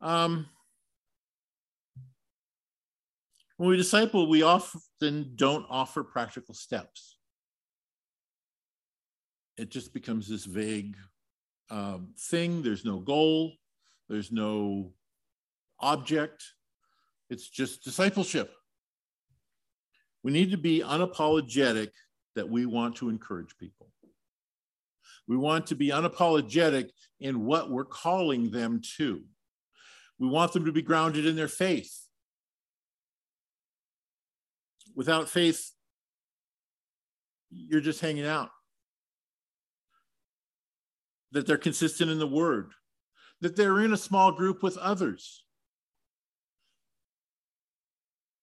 Um, 0.00 0.46
when 3.56 3.70
we 3.70 3.76
disciple, 3.76 4.28
we 4.28 4.42
often 4.42 5.32
don't 5.36 5.66
offer 5.68 6.02
practical 6.02 6.54
steps. 6.54 7.18
It 9.56 9.70
just 9.70 9.92
becomes 9.92 10.28
this 10.28 10.44
vague 10.44 10.96
um, 11.70 12.14
thing. 12.18 12.62
There's 12.62 12.84
no 12.84 12.98
goal, 12.98 13.52
there's 14.08 14.32
no 14.32 14.92
object. 15.78 16.42
It's 17.30 17.48
just 17.48 17.84
discipleship. 17.84 18.52
We 20.24 20.32
need 20.32 20.50
to 20.50 20.58
be 20.58 20.80
unapologetic 20.80 21.90
that 22.34 22.48
we 22.48 22.66
want 22.66 22.96
to 22.96 23.08
encourage 23.08 23.56
people. 23.58 23.91
We 25.26 25.36
want 25.36 25.66
to 25.68 25.74
be 25.74 25.88
unapologetic 25.88 26.90
in 27.20 27.44
what 27.44 27.70
we're 27.70 27.84
calling 27.84 28.50
them 28.50 28.80
to. 28.96 29.22
We 30.18 30.28
want 30.28 30.52
them 30.52 30.64
to 30.66 30.72
be 30.72 30.82
grounded 30.82 31.26
in 31.26 31.36
their 31.36 31.48
faith. 31.48 32.06
Without 34.94 35.28
faith, 35.28 35.72
you're 37.50 37.80
just 37.80 38.00
hanging 38.00 38.26
out. 38.26 38.50
that 41.32 41.46
they're 41.46 41.58
consistent 41.58 42.10
in 42.10 42.18
the 42.18 42.26
word, 42.26 42.72
that 43.40 43.56
they're 43.56 43.80
in 43.80 43.92
a 43.92 43.96
small 43.96 44.32
group 44.32 44.62
with 44.62 44.76
others. 44.76 45.44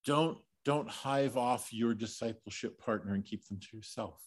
Don't, 0.06 0.40
don't 0.66 0.90
hive 0.90 1.38
off 1.38 1.72
your 1.72 1.94
discipleship 1.94 2.80
partner 2.80 3.14
and 3.14 3.24
keep 3.24 3.48
them 3.48 3.60
to 3.60 3.78
yourself. 3.78 4.20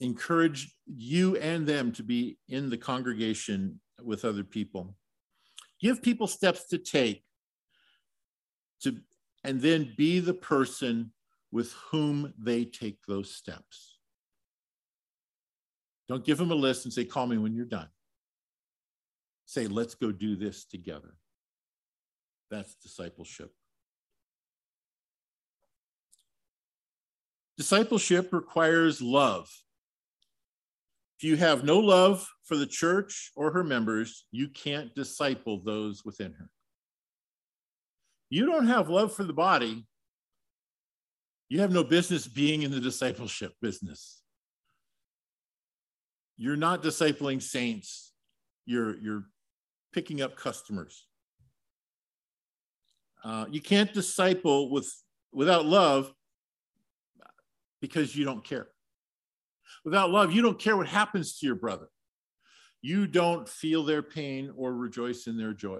Encourage 0.00 0.74
you 0.86 1.36
and 1.36 1.66
them 1.66 1.92
to 1.92 2.02
be 2.02 2.38
in 2.48 2.68
the 2.68 2.76
congregation 2.76 3.80
with 4.02 4.24
other 4.24 4.44
people. 4.44 4.94
Give 5.80 6.02
people 6.02 6.26
steps 6.26 6.66
to 6.68 6.78
take 6.78 7.24
to, 8.82 8.96
and 9.44 9.60
then 9.60 9.94
be 9.96 10.20
the 10.20 10.34
person 10.34 11.12
with 11.50 11.72
whom 11.90 12.34
they 12.38 12.64
take 12.64 12.98
those 13.06 13.34
steps. 13.34 13.98
Don't 16.08 16.24
give 16.24 16.38
them 16.38 16.50
a 16.50 16.54
list 16.54 16.84
and 16.84 16.92
say, 16.92 17.04
call 17.04 17.26
me 17.26 17.38
when 17.38 17.54
you're 17.54 17.64
done. 17.64 17.88
Say, 19.46 19.66
let's 19.66 19.94
go 19.94 20.12
do 20.12 20.36
this 20.36 20.64
together. 20.64 21.14
That's 22.50 22.74
discipleship. 22.76 23.52
Discipleship 27.56 28.32
requires 28.32 29.00
love. 29.00 29.50
If 31.18 31.24
you 31.24 31.36
have 31.36 31.64
no 31.64 31.78
love 31.78 32.28
for 32.44 32.56
the 32.56 32.66
church 32.66 33.32
or 33.36 33.50
her 33.52 33.64
members, 33.64 34.26
you 34.32 34.48
can't 34.48 34.94
disciple 34.94 35.62
those 35.64 36.04
within 36.04 36.32
her. 36.32 36.50
You 38.28 38.44
don't 38.44 38.66
have 38.66 38.90
love 38.90 39.14
for 39.14 39.24
the 39.24 39.32
body, 39.32 39.86
you 41.48 41.60
have 41.60 41.72
no 41.72 41.84
business 41.84 42.26
being 42.26 42.62
in 42.62 42.70
the 42.70 42.80
discipleship 42.80 43.52
business. 43.62 44.20
You're 46.36 46.56
not 46.56 46.82
discipling 46.82 47.40
saints. 47.40 48.12
You're, 48.66 48.96
you're 48.98 49.24
picking 49.92 50.20
up 50.20 50.36
customers. 50.36 51.06
Uh, 53.24 53.46
you 53.50 53.60
can't 53.60 53.94
disciple 53.94 54.70
with, 54.70 54.92
without 55.32 55.64
love 55.64 56.12
because 57.80 58.14
you 58.14 58.24
don't 58.24 58.44
care. 58.44 58.66
Without 59.86 60.10
love, 60.10 60.32
you 60.32 60.42
don't 60.42 60.58
care 60.58 60.76
what 60.76 60.88
happens 60.88 61.38
to 61.38 61.46
your 61.46 61.54
brother. 61.54 61.86
You 62.82 63.06
don't 63.06 63.48
feel 63.48 63.84
their 63.84 64.02
pain 64.02 64.52
or 64.56 64.74
rejoice 64.74 65.28
in 65.28 65.38
their 65.38 65.52
joy. 65.52 65.78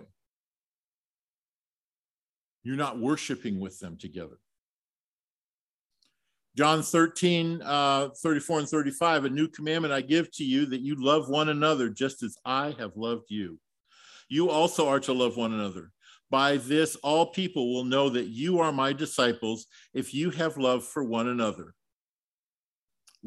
You're 2.62 2.77
not 2.77 3.01
worshiping 3.01 3.59
with 3.59 3.81
them 3.81 3.97
together. 3.97 4.38
John 6.57 6.83
13, 6.83 7.61
uh, 7.62 8.11
34 8.23 8.61
and 8.61 8.69
35, 8.69 9.25
a 9.25 9.29
new 9.29 9.49
commandment 9.49 9.92
I 9.92 10.03
give 10.03 10.31
to 10.37 10.45
you 10.45 10.66
that 10.66 10.81
you 10.81 10.95
love 10.95 11.29
one 11.29 11.49
another 11.49 11.90
just 11.90 12.23
as 12.23 12.37
I 12.45 12.77
have 12.79 12.97
loved 12.97 13.27
you. 13.29 13.59
You 14.29 14.51
also 14.51 14.88
are 14.88 15.01
to 15.01 15.12
love 15.12 15.37
one 15.37 15.53
another. 15.53 15.90
By 16.31 16.59
this, 16.59 16.95
all 17.03 17.27
people 17.27 17.75
will 17.75 17.85
know 17.85 18.09
that 18.11 18.29
you 18.29 18.61
are 18.61 18.73
my 18.73 18.92
disciples 18.92 19.66
if 19.95 20.14
you 20.14 20.31
have 20.31 20.57
love 20.57 20.85
for 20.85 21.03
one 21.03 21.27
another. 21.27 21.75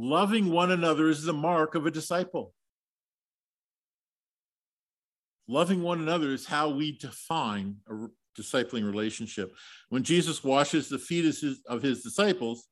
Loving 0.01 0.49
one 0.49 0.71
another 0.71 1.09
is 1.09 1.23
the 1.23 1.33
mark 1.33 1.75
of 1.75 1.85
a 1.85 1.91
disciple. 1.91 2.53
Loving 5.45 5.83
one 5.83 5.99
another 5.99 6.29
is 6.29 6.45
how 6.45 6.69
we 6.69 6.97
define 6.97 7.75
a 7.89 8.07
discipling 8.39 8.85
relationship. 8.85 9.53
When 9.89 10.03
Jesus 10.03 10.41
washes 10.41 10.87
the 10.87 10.99
feet 10.99 11.25
of 11.67 11.81
his, 11.81 12.01
disciples, 12.01 12.65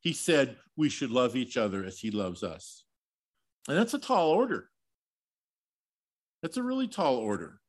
he 0.00 0.14
said 0.14 0.56
we 0.74 0.88
should 0.88 1.10
love 1.10 1.36
each 1.36 1.58
other 1.58 1.84
as 1.84 1.98
he 1.98 2.10
loves 2.10 2.42
us. 2.42 2.86
And 3.68 3.76
that's 3.76 3.92
a 3.92 3.98
tall 3.98 4.30
order. 4.30 4.70
That's 6.40 6.56
a 6.56 6.62
really 6.62 6.88
tall 6.88 7.16
order. 7.16 7.60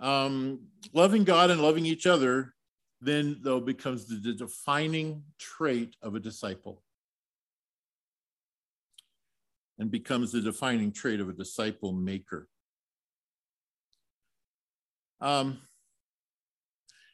Um, 0.00 0.68
loving 0.94 1.24
God 1.24 1.50
and 1.50 1.60
loving 1.60 1.84
each 1.84 2.06
other 2.06 2.54
then, 3.02 3.36
though, 3.42 3.60
becomes 3.60 4.06
the 4.06 4.32
defining 4.32 5.24
trait 5.38 5.94
of 6.00 6.14
a 6.14 6.20
disciple 6.20 6.82
and 9.78 9.90
becomes 9.90 10.32
the 10.32 10.40
defining 10.40 10.92
trait 10.92 11.20
of 11.20 11.28
a 11.28 11.32
disciple 11.32 11.92
maker. 11.92 12.48
Um, 15.20 15.58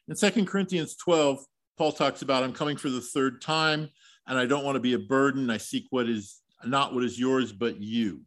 in 0.07 0.15
Second 0.15 0.47
Corinthians 0.47 0.95
12, 0.95 1.45
Paul 1.77 1.91
talks 1.91 2.21
about, 2.21 2.43
I'm 2.43 2.53
coming 2.53 2.77
for 2.77 2.89
the 2.89 3.01
third 3.01 3.41
time 3.41 3.89
and 4.27 4.37
I 4.37 4.45
don't 4.45 4.63
want 4.63 4.75
to 4.75 4.81
be 4.81 4.93
a 4.93 4.99
burden. 4.99 5.49
I 5.49 5.57
seek 5.57 5.87
what 5.89 6.09
is 6.09 6.41
not 6.65 6.93
what 6.93 7.03
is 7.03 7.19
yours, 7.19 7.51
but 7.51 7.81
you. 7.81 8.21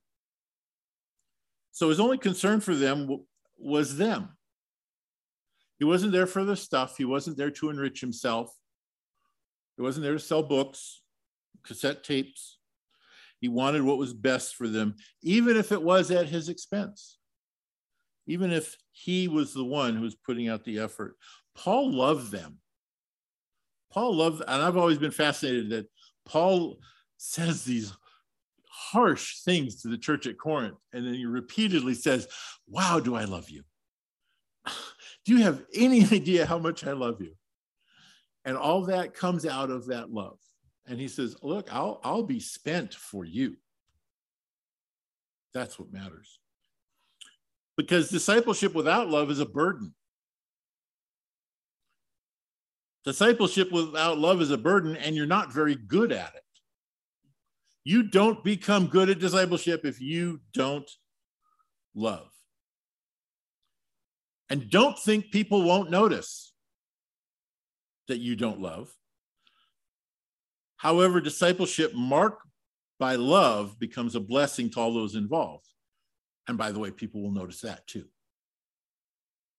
So 1.72 1.88
his 1.88 2.01
only 2.01 2.18
concern 2.18 2.61
for 2.61 2.75
them 2.75 3.25
was 3.59 3.96
them. 3.96 4.37
He 5.79 5.85
wasn't 5.85 6.12
there 6.12 6.27
for 6.27 6.44
the 6.44 6.57
stuff, 6.57 6.96
he 6.96 7.05
wasn't 7.05 7.37
there 7.37 7.51
to 7.51 7.68
enrich 7.68 8.01
himself, 8.01 8.51
he 9.77 9.83
wasn't 9.83 10.05
there 10.05 10.14
to 10.14 10.18
sell 10.18 10.42
books, 10.42 11.03
cassette 11.62 12.03
tapes. 12.03 12.56
He 13.40 13.49
wanted 13.49 13.83
what 13.83 13.99
was 13.99 14.14
best 14.14 14.55
for 14.55 14.68
them, 14.68 14.94
even 15.22 15.57
if 15.57 15.72
it 15.72 15.83
was 15.83 16.11
at 16.11 16.29
his 16.29 16.49
expense, 16.49 17.18
even 18.27 18.51
if 18.51 18.77
he 18.92 19.29
was 19.29 19.53
the 19.53 19.64
one 19.64 19.94
who 19.94 20.03
was 20.03 20.14
putting 20.14 20.49
out 20.49 20.64
the 20.64 20.79
effort. 20.79 21.16
Paul 21.55 21.92
loved 21.92 22.31
them. 22.31 22.59
Paul 23.92 24.16
loved, 24.16 24.42
and 24.46 24.62
I've 24.62 24.77
always 24.77 24.99
been 24.99 25.11
fascinated 25.11 25.70
that 25.70 25.87
Paul 26.25 26.79
says 27.18 27.64
these 27.64 27.92
harsh 28.68 29.40
things 29.40 29.83
to 29.83 29.88
the 29.88 29.99
church 29.99 30.27
at 30.27 30.38
Corinth, 30.38 30.77
and 30.92 31.07
then 31.07 31.14
he 31.14 31.27
repeatedly 31.27 31.94
says, 31.94 32.29
Wow, 32.66 33.01
do 33.01 33.14
I 33.14 33.25
love 33.25 33.51
you? 33.51 33.62
Do 35.25 35.33
you 35.33 35.42
have 35.42 35.64
any 35.75 36.05
idea 36.12 36.46
how 36.46 36.59
much 36.59 36.87
I 36.87 36.92
love 36.92 37.20
you? 37.20 37.35
And 38.44 38.57
all 38.57 38.83
that 38.83 39.12
comes 39.12 39.44
out 39.44 39.70
of 39.70 39.87
that 39.87 40.11
love. 40.11 40.38
And 40.87 41.01
he 41.01 41.09
says, 41.09 41.37
Look, 41.42 41.72
I'll, 41.72 42.01
I'll 42.05 42.22
be 42.22 42.40
spent 42.40 42.94
for 42.94 43.25
you. 43.25 43.57
That's 45.53 45.79
what 45.79 45.92
matters. 45.92 46.38
Because 47.77 48.09
discipleship 48.09 48.75
without 48.75 49.09
love 49.09 49.31
is 49.31 49.40
a 49.40 49.46
burden. 49.46 49.94
Discipleship 53.05 53.70
without 53.70 54.18
love 54.18 54.40
is 54.40 54.51
a 54.51 54.59
burden, 54.59 54.96
and 54.96 55.14
you're 55.14 55.27
not 55.27 55.53
very 55.53 55.77
good 55.77 56.12
at 56.12 56.35
it. 56.35 56.42
You 57.85 58.03
don't 58.03 58.42
become 58.42 58.88
good 58.88 59.09
at 59.09 59.20
discipleship 59.20 59.85
if 59.85 60.01
you 60.01 60.40
don't 60.53 60.90
love. 61.94 62.29
And 64.51 64.68
don't 64.70 64.99
think 64.99 65.31
people 65.31 65.62
won't 65.62 65.90
notice 65.90 66.53
that 68.09 68.18
you 68.18 68.35
don't 68.35 68.61
love. 68.61 68.92
However, 70.77 71.21
discipleship 71.21 71.95
marked 71.95 72.47
by 72.99 73.17
love 73.17 73.79
becomes 73.79 74.15
a 74.15 74.21
blessing 74.21 74.71
to 74.71 74.81
all 74.81 74.93
those 74.93 75.15
involved. 75.15 75.67
And 76.49 76.57
by 76.57 76.73
the 76.73 76.79
way, 76.79 76.91
people 76.91 77.23
will 77.23 77.33
notice 77.33 77.61
that 77.62 77.87
too. 77.87 78.07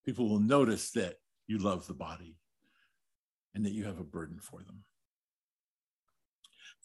People 0.06 0.30
will 0.30 0.40
notice 0.40 0.92
that 0.92 1.16
you 1.48 1.58
love 1.58 1.86
the 1.88 1.94
body 1.94 2.38
and 3.54 3.66
that 3.66 3.74
you 3.74 3.86
have 3.86 4.00
a 4.00 4.04
burden 4.04 4.40
for 4.40 4.62
them. 4.62 4.84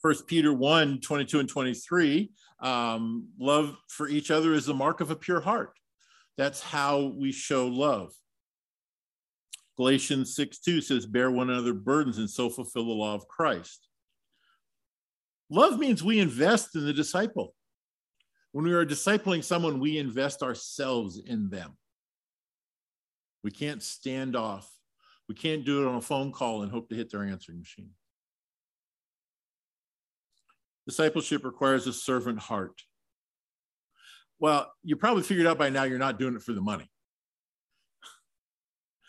First 0.00 0.26
Peter 0.26 0.52
1 0.52 1.00
22 1.00 1.40
and 1.40 1.48
23 1.48 2.32
um, 2.60 3.28
love 3.38 3.76
for 3.88 4.08
each 4.08 4.30
other 4.30 4.54
is 4.54 4.66
the 4.66 4.74
mark 4.74 5.00
of 5.00 5.10
a 5.10 5.16
pure 5.16 5.40
heart. 5.40 5.78
That's 6.36 6.60
how 6.60 7.12
we 7.16 7.30
show 7.30 7.68
love. 7.68 8.12
Galatians 9.76 10.34
6 10.34 10.58
2 10.58 10.80
says, 10.80 11.06
Bear 11.06 11.30
one 11.30 11.50
another 11.50 11.74
burdens 11.74 12.18
and 12.18 12.28
so 12.28 12.50
fulfill 12.50 12.86
the 12.86 12.92
law 12.92 13.14
of 13.14 13.28
Christ. 13.28 13.88
Love 15.52 15.78
means 15.78 16.02
we 16.02 16.18
invest 16.18 16.74
in 16.74 16.84
the 16.84 16.92
disciple. 16.92 17.54
When 18.52 18.64
we 18.64 18.72
are 18.72 18.84
discipling 18.84 19.44
someone, 19.44 19.80
we 19.80 19.98
invest 19.98 20.42
ourselves 20.42 21.20
in 21.24 21.48
them. 21.50 21.76
We 23.44 23.50
can't 23.50 23.82
stand 23.82 24.34
off 24.34 24.68
we 25.32 25.34
can't 25.34 25.64
do 25.64 25.82
it 25.82 25.88
on 25.88 25.94
a 25.94 26.00
phone 26.02 26.30
call 26.30 26.62
and 26.62 26.70
hope 26.70 26.90
to 26.90 26.94
hit 26.94 27.10
their 27.10 27.22
answering 27.24 27.60
machine. 27.60 27.88
Discipleship 30.86 31.42
requires 31.42 31.86
a 31.86 31.92
servant 31.94 32.38
heart. 32.38 32.82
Well, 34.38 34.70
you 34.82 34.96
probably 34.96 35.22
figured 35.22 35.46
out 35.46 35.56
by 35.56 35.70
now 35.70 35.84
you're 35.84 35.96
not 35.96 36.18
doing 36.18 36.34
it 36.34 36.42
for 36.42 36.52
the 36.52 36.60
money. 36.60 36.90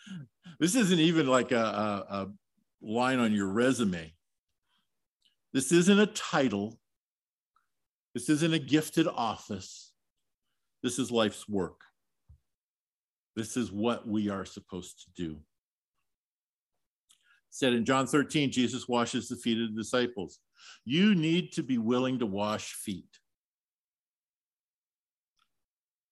this 0.58 0.74
isn't 0.76 0.98
even 0.98 1.26
like 1.26 1.52
a, 1.52 1.56
a, 1.60 2.06
a 2.08 2.28
line 2.80 3.18
on 3.18 3.34
your 3.34 3.48
resume. 3.48 4.13
This 5.54 5.72
isn't 5.72 5.98
a 5.98 6.06
title. 6.06 6.78
This 8.12 8.28
isn't 8.28 8.52
a 8.52 8.58
gifted 8.58 9.08
office. 9.08 9.92
This 10.82 10.98
is 10.98 11.10
life's 11.10 11.48
work. 11.48 11.80
This 13.34 13.56
is 13.56 13.72
what 13.72 14.06
we 14.06 14.28
are 14.28 14.44
supposed 14.44 15.04
to 15.04 15.22
do 15.22 15.38
said 17.54 17.72
in 17.72 17.84
John 17.84 18.08
13, 18.08 18.50
Jesus 18.50 18.88
washes 18.88 19.28
the 19.28 19.36
feet 19.36 19.62
of 19.62 19.72
the 19.72 19.80
disciples. 19.80 20.40
You 20.84 21.14
need 21.14 21.52
to 21.52 21.62
be 21.62 21.78
willing 21.78 22.18
to 22.18 22.26
wash 22.26 22.72
feet. 22.72 23.06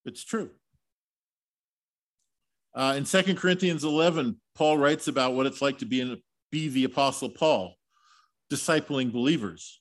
It's 0.05 0.23
true. 0.23 0.51
Uh, 2.73 2.95
in 2.97 3.05
Second 3.05 3.39
Corinthians 3.39 3.83
11, 3.83 4.41
Paul 4.55 4.79
writes 4.79 5.09
about 5.09 5.35
what 5.35 5.47
it's 5.47 5.61
like 5.61 5.79
to 5.79 5.85
be, 5.85 6.01
in, 6.01 6.23
be 6.53 6.69
the 6.69 6.85
Apostle 6.85 7.31
Paul, 7.31 7.75
discipling 8.53 9.13
believers. 9.13 9.81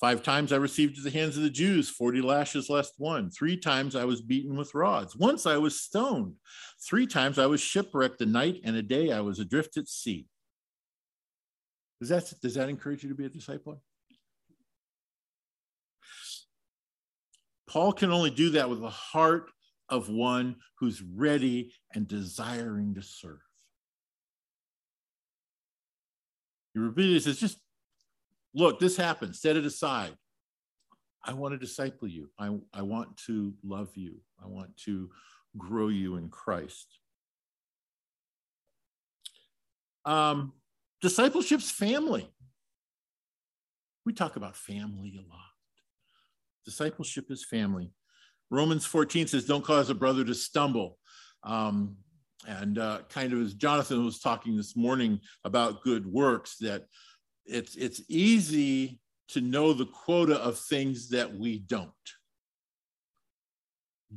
Five 0.00 0.22
times 0.22 0.50
I 0.50 0.56
received 0.56 0.96
at 0.96 1.04
the 1.04 1.10
hands 1.10 1.36
of 1.36 1.42
the 1.42 1.50
Jews 1.50 1.90
40 1.90 2.22
lashes 2.22 2.70
less 2.70 2.90
one. 2.96 3.30
Three 3.30 3.58
times 3.58 3.94
I 3.94 4.04
was 4.04 4.22
beaten 4.22 4.56
with 4.56 4.74
rods. 4.74 5.14
Once 5.14 5.44
I 5.44 5.58
was 5.58 5.78
stoned. 5.78 6.36
Three 6.82 7.06
times 7.06 7.38
I 7.38 7.44
was 7.44 7.60
shipwrecked. 7.60 8.20
A 8.22 8.26
night 8.26 8.60
and 8.64 8.76
a 8.76 8.82
day 8.82 9.12
I 9.12 9.20
was 9.20 9.40
adrift 9.40 9.76
at 9.76 9.88
sea. 9.88 10.26
Does 12.00 12.08
that, 12.08 12.32
does 12.40 12.54
that 12.54 12.70
encourage 12.70 13.02
you 13.02 13.10
to 13.10 13.14
be 13.14 13.26
a 13.26 13.28
disciple? 13.28 13.82
Paul 17.68 17.92
can 17.92 18.10
only 18.10 18.30
do 18.30 18.50
that 18.50 18.70
with 18.70 18.80
the 18.80 18.88
heart 18.88 19.50
of 19.90 20.08
one 20.08 20.56
who's 20.78 21.02
ready 21.02 21.74
and 21.94 22.08
desiring 22.08 22.94
to 22.94 23.02
serve. 23.02 23.38
He 26.72 26.80
repeatedly 26.80 27.20
says, 27.20 27.38
just 27.38 27.58
look, 28.54 28.80
this 28.80 28.96
happened, 28.96 29.36
set 29.36 29.56
it 29.56 29.64
aside. 29.64 30.12
I 31.24 31.34
want 31.34 31.52
to 31.52 31.58
disciple 31.58 32.08
you. 32.08 32.30
I, 32.38 32.56
I 32.72 32.82
want 32.82 33.16
to 33.26 33.54
love 33.62 33.90
you. 33.94 34.16
I 34.42 34.46
want 34.46 34.76
to 34.84 35.10
grow 35.56 35.88
you 35.88 36.16
in 36.16 36.28
Christ. 36.28 36.98
Um, 40.04 40.52
discipleship's 41.02 41.70
family. 41.70 42.30
We 44.06 44.14
talk 44.14 44.36
about 44.36 44.56
family 44.56 45.14
a 45.18 45.28
lot. 45.28 45.40
Discipleship 46.64 47.30
is 47.30 47.44
family. 47.44 47.92
Romans 48.50 48.86
14 48.86 49.26
says, 49.26 49.44
Don't 49.44 49.64
cause 49.64 49.90
a 49.90 49.94
brother 49.94 50.24
to 50.24 50.34
stumble. 50.34 50.98
Um, 51.44 51.96
and 52.46 52.78
uh, 52.78 53.00
kind 53.10 53.32
of 53.32 53.40
as 53.42 53.54
Jonathan 53.54 54.04
was 54.04 54.18
talking 54.18 54.56
this 54.56 54.74
morning 54.74 55.20
about 55.44 55.82
good 55.82 56.06
works, 56.06 56.56
that 56.58 56.86
it's, 57.50 57.76
it's 57.76 58.00
easy 58.08 59.00
to 59.28 59.40
know 59.40 59.72
the 59.72 59.86
quota 59.86 60.36
of 60.36 60.58
things 60.58 61.10
that 61.10 61.34
we 61.34 61.58
don't. 61.58 61.90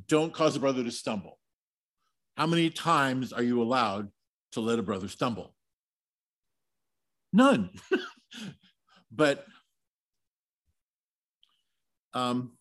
Don't 0.07 0.33
cause 0.33 0.55
a 0.55 0.59
brother 0.59 0.83
to 0.83 0.91
stumble. 0.91 1.39
How 2.35 2.47
many 2.47 2.69
times 2.69 3.31
are 3.31 3.43
you 3.43 3.61
allowed 3.61 4.09
to 4.53 4.59
let 4.59 4.79
a 4.79 4.83
brother 4.83 5.07
stumble? 5.07 5.53
None. 7.31 7.69
but 9.11 9.45
um, 12.13 12.53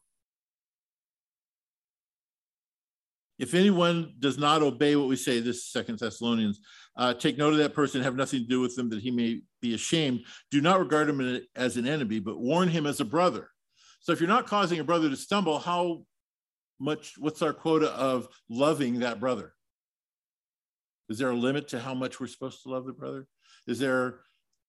if 3.39 3.55
anyone 3.55 4.15
does 4.19 4.39
not 4.39 4.63
obey 4.63 4.95
what 4.97 5.09
we 5.09 5.17
say, 5.17 5.41
this 5.41 5.57
is 5.57 5.73
Second 5.73 5.99
Thessalonians, 5.99 6.61
uh, 6.97 7.15
take 7.15 7.39
note 7.39 7.53
of 7.53 7.59
that 7.59 7.75
person, 7.75 8.03
have 8.03 8.17
nothing 8.17 8.41
to 8.41 8.47
do 8.47 8.61
with 8.61 8.77
them, 8.77 8.91
that 8.91 9.01
he 9.01 9.11
may 9.11 9.41
be 9.61 9.75
ashamed. 9.75 10.25
Do 10.51 10.61
not 10.61 10.79
regard 10.79 11.09
him 11.09 11.41
as 11.57 11.77
an 11.77 11.87
enemy, 11.87 12.21
but 12.21 12.39
warn 12.39 12.69
him 12.69 12.87
as 12.87 13.01
a 13.01 13.05
brother. 13.05 13.49
So 14.01 14.13
if 14.13 14.21
you're 14.21 14.29
not 14.29 14.47
causing 14.47 14.81
a 14.81 14.85
brother 14.85 15.09
to 15.09 15.17
stumble, 15.17 15.59
how 15.59 16.05
much? 16.79 17.15
What's 17.19 17.43
our 17.43 17.53
quota 17.53 17.91
of 17.93 18.29
loving 18.51 19.01
that 19.01 19.21
brother? 19.21 19.55
Is 21.09 21.19
there 21.19 21.31
a 21.31 21.37
limit 21.37 21.69
to 21.69 21.81
how 21.81 21.95
much 21.95 22.21
we're 22.21 22.27
supposed 22.27 22.63
to 22.63 22.71
love 22.71 22.87
the 22.87 22.93
brother? 22.93 23.27
Is 23.67 23.79
there 23.79 24.21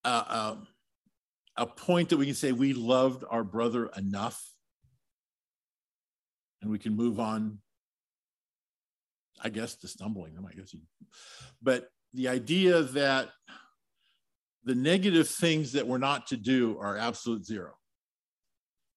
a, 0.04 0.10
a, 0.10 0.58
a 1.58 1.66
point 1.66 2.10
that 2.10 2.18
we 2.18 2.26
can 2.26 2.36
say 2.36 2.52
we 2.52 2.74
loved 2.74 3.24
our 3.30 3.44
brother 3.44 3.90
enough 3.98 4.42
and 6.62 6.72
we 6.72 6.80
can 6.80 6.96
move 6.96 7.20
on 7.20 7.60
i 9.42 9.50
guess 9.50 9.76
to 9.76 9.88
stumbling 9.88 10.34
them 10.34 10.48
i 10.50 10.54
guess 10.54 10.74
you, 10.74 10.80
but 11.62 11.90
the 12.14 12.28
idea 12.28 12.84
that 12.84 13.30
the 14.64 14.76
negative 14.76 15.28
things 15.28 15.74
that 15.74 15.88
we're 15.88 15.98
not 15.98 16.28
to 16.28 16.38
do 16.38 16.78
are 16.80 16.98
absolute 16.98 17.46
zero 17.46 17.74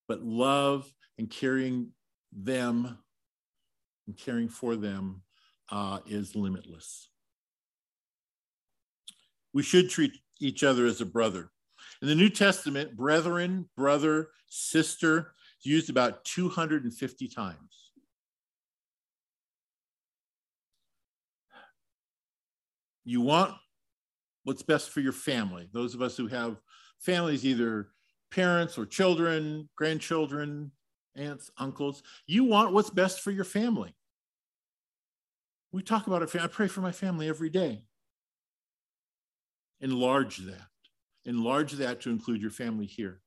but 0.08 0.22
love 0.22 0.92
and 1.18 1.30
caring 1.30 1.88
them 2.32 2.98
and 4.06 4.16
caring 4.16 4.48
for 4.48 4.76
them 4.76 5.22
uh, 5.70 5.98
is 6.06 6.36
limitless 6.36 7.08
we 9.52 9.62
should 9.62 9.90
treat 9.90 10.12
each 10.40 10.62
other 10.62 10.86
as 10.86 11.00
a 11.00 11.06
brother 11.06 11.50
in 12.02 12.08
the 12.08 12.14
new 12.14 12.28
testament 12.28 12.96
brethren 12.96 13.68
brother 13.76 14.28
sister 14.48 15.32
is 15.60 15.66
used 15.66 15.90
about 15.90 16.24
250 16.24 17.28
times. 17.28 17.75
You 23.06 23.20
want 23.20 23.54
what's 24.42 24.62
best 24.62 24.90
for 24.90 25.00
your 25.00 25.12
family. 25.12 25.68
Those 25.72 25.94
of 25.94 26.02
us 26.02 26.16
who 26.16 26.26
have 26.26 26.60
families, 26.98 27.46
either 27.46 27.88
parents 28.32 28.76
or 28.76 28.84
children, 28.84 29.68
grandchildren, 29.76 30.72
aunts, 31.14 31.50
uncles, 31.56 32.02
you 32.26 32.44
want 32.44 32.72
what's 32.72 32.90
best 32.90 33.20
for 33.20 33.30
your 33.30 33.44
family. 33.44 33.94
We 35.72 35.82
talk 35.82 36.08
about 36.08 36.22
it. 36.22 36.34
I 36.34 36.48
pray 36.48 36.66
for 36.66 36.80
my 36.80 36.90
family 36.90 37.28
every 37.28 37.48
day. 37.48 37.84
Enlarge 39.80 40.38
that. 40.38 40.66
Enlarge 41.24 41.72
that 41.72 42.00
to 42.02 42.10
include 42.10 42.42
your 42.42 42.50
family 42.50 42.86
here. 42.86 43.20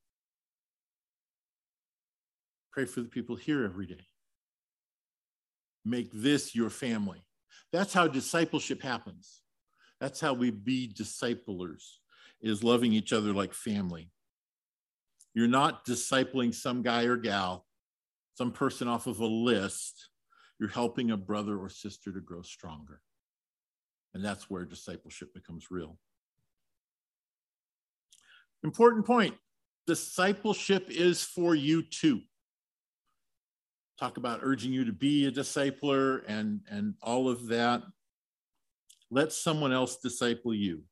Pray 2.72 2.86
for 2.86 3.00
the 3.00 3.08
people 3.08 3.38
here 3.38 3.64
every 3.64 3.86
day. 3.86 4.08
Make 5.86 6.10
this 6.14 6.54
your 6.54 6.70
family. 6.70 7.24
That's 7.72 7.94
how 7.94 8.08
discipleship 8.08 8.82
happens. 8.82 9.42
That's 10.00 10.20
how 10.20 10.34
we 10.34 10.52
be 10.52 10.88
disciplers, 10.88 12.00
is 12.42 12.64
loving 12.64 12.94
each 12.94 13.14
other 13.14 13.34
like 13.34 13.54
family. 13.54 14.12
You're 15.34 15.48
not 15.48 15.86
discipling 15.86 16.54
some 16.54 16.82
guy 16.82 17.04
or 17.04 17.18
gal, 17.18 17.66
some 18.36 18.52
person 18.52 18.88
off 18.88 19.08
of 19.08 19.20
a 19.20 19.26
list. 19.26 20.10
You're 20.60 20.70
helping 20.70 21.12
a 21.12 21.18
brother 21.18 21.58
or 21.58 21.70
sister 21.70 22.12
to 22.12 22.20
grow 22.20 22.42
stronger. 22.42 23.02
And 24.14 24.24
that's 24.24 24.50
where 24.50 24.66
discipleship 24.66 25.34
becomes 25.34 25.68
real. 25.70 25.98
Important 28.64 29.06
point 29.06 29.36
discipleship 29.88 30.86
is 30.90 31.24
for 31.24 31.56
you 31.56 31.82
too 31.82 32.22
talk 34.00 34.18
about 34.18 34.40
urging 34.42 34.72
you 34.72 34.86
to 34.86 34.94
be 34.94 35.26
a 35.26 35.32
discipler 35.32 36.22
and, 36.28 36.62
and 36.70 36.94
all 37.02 37.28
of 37.28 37.48
that. 37.48 37.84
Let 39.12 39.32
someone 39.32 39.72
else 39.72 39.98
disciple 39.98 40.54
you. 40.54 40.84